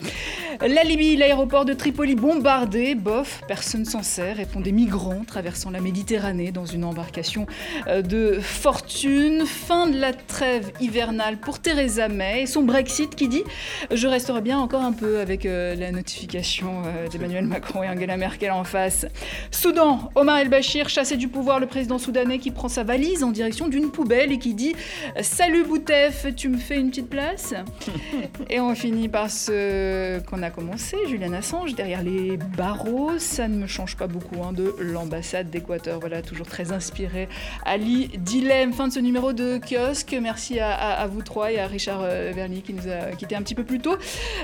[0.62, 5.82] La Libye, l'aéroport de Tripoli bombardé, bof, personne s'en sert, répond des migrants traversant la
[5.82, 7.46] Méditerranée dans une embarcation
[7.88, 9.46] de fortune.
[9.46, 13.44] Fin de la trêve hivernale pour Theresa May et son Brexit qui dit
[13.92, 18.64] Je resterai bien encore un peu avec la notification d'Emmanuel Macron et Angela Merkel en
[18.64, 19.06] face.
[19.52, 23.68] Soudan, Omar el-Bashir chassé du pouvoir, le président soudanais qui prend sa valise en direction
[23.68, 24.76] d'une poubelle et qui dit
[25.22, 27.54] Salut Boutef, tu me fais une petite place
[28.50, 33.18] Et on finit par ce qu'on a commencé, Julian Assange, derrière les barreaux.
[33.20, 36.00] Ça ne me change pas beaucoup hein, de l'ambassade d'Équateur.
[36.00, 37.28] Voilà, toujours très inspiré.
[37.66, 40.16] Ali Dilemme, fin de ce numéro de kiosque.
[40.22, 43.56] Merci à, vous trois et à Richard euh, Verny qui nous a quitté un petit
[43.56, 43.98] peu plus tôt.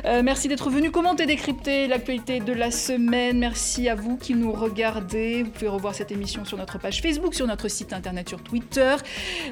[0.05, 3.39] Euh, merci d'être venu commenter, décrypter l'actualité de la semaine.
[3.39, 5.43] Merci à vous qui nous regardez.
[5.43, 8.95] Vous pouvez revoir cette émission sur notre page Facebook, sur notre site internet, sur Twitter.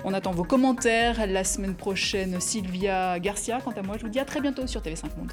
[0.03, 1.28] On attend vos commentaires.
[1.28, 3.62] La semaine prochaine, Sylvia Garcia.
[3.64, 5.32] Quant à moi, je vous dis à très bientôt sur TV5 Monde.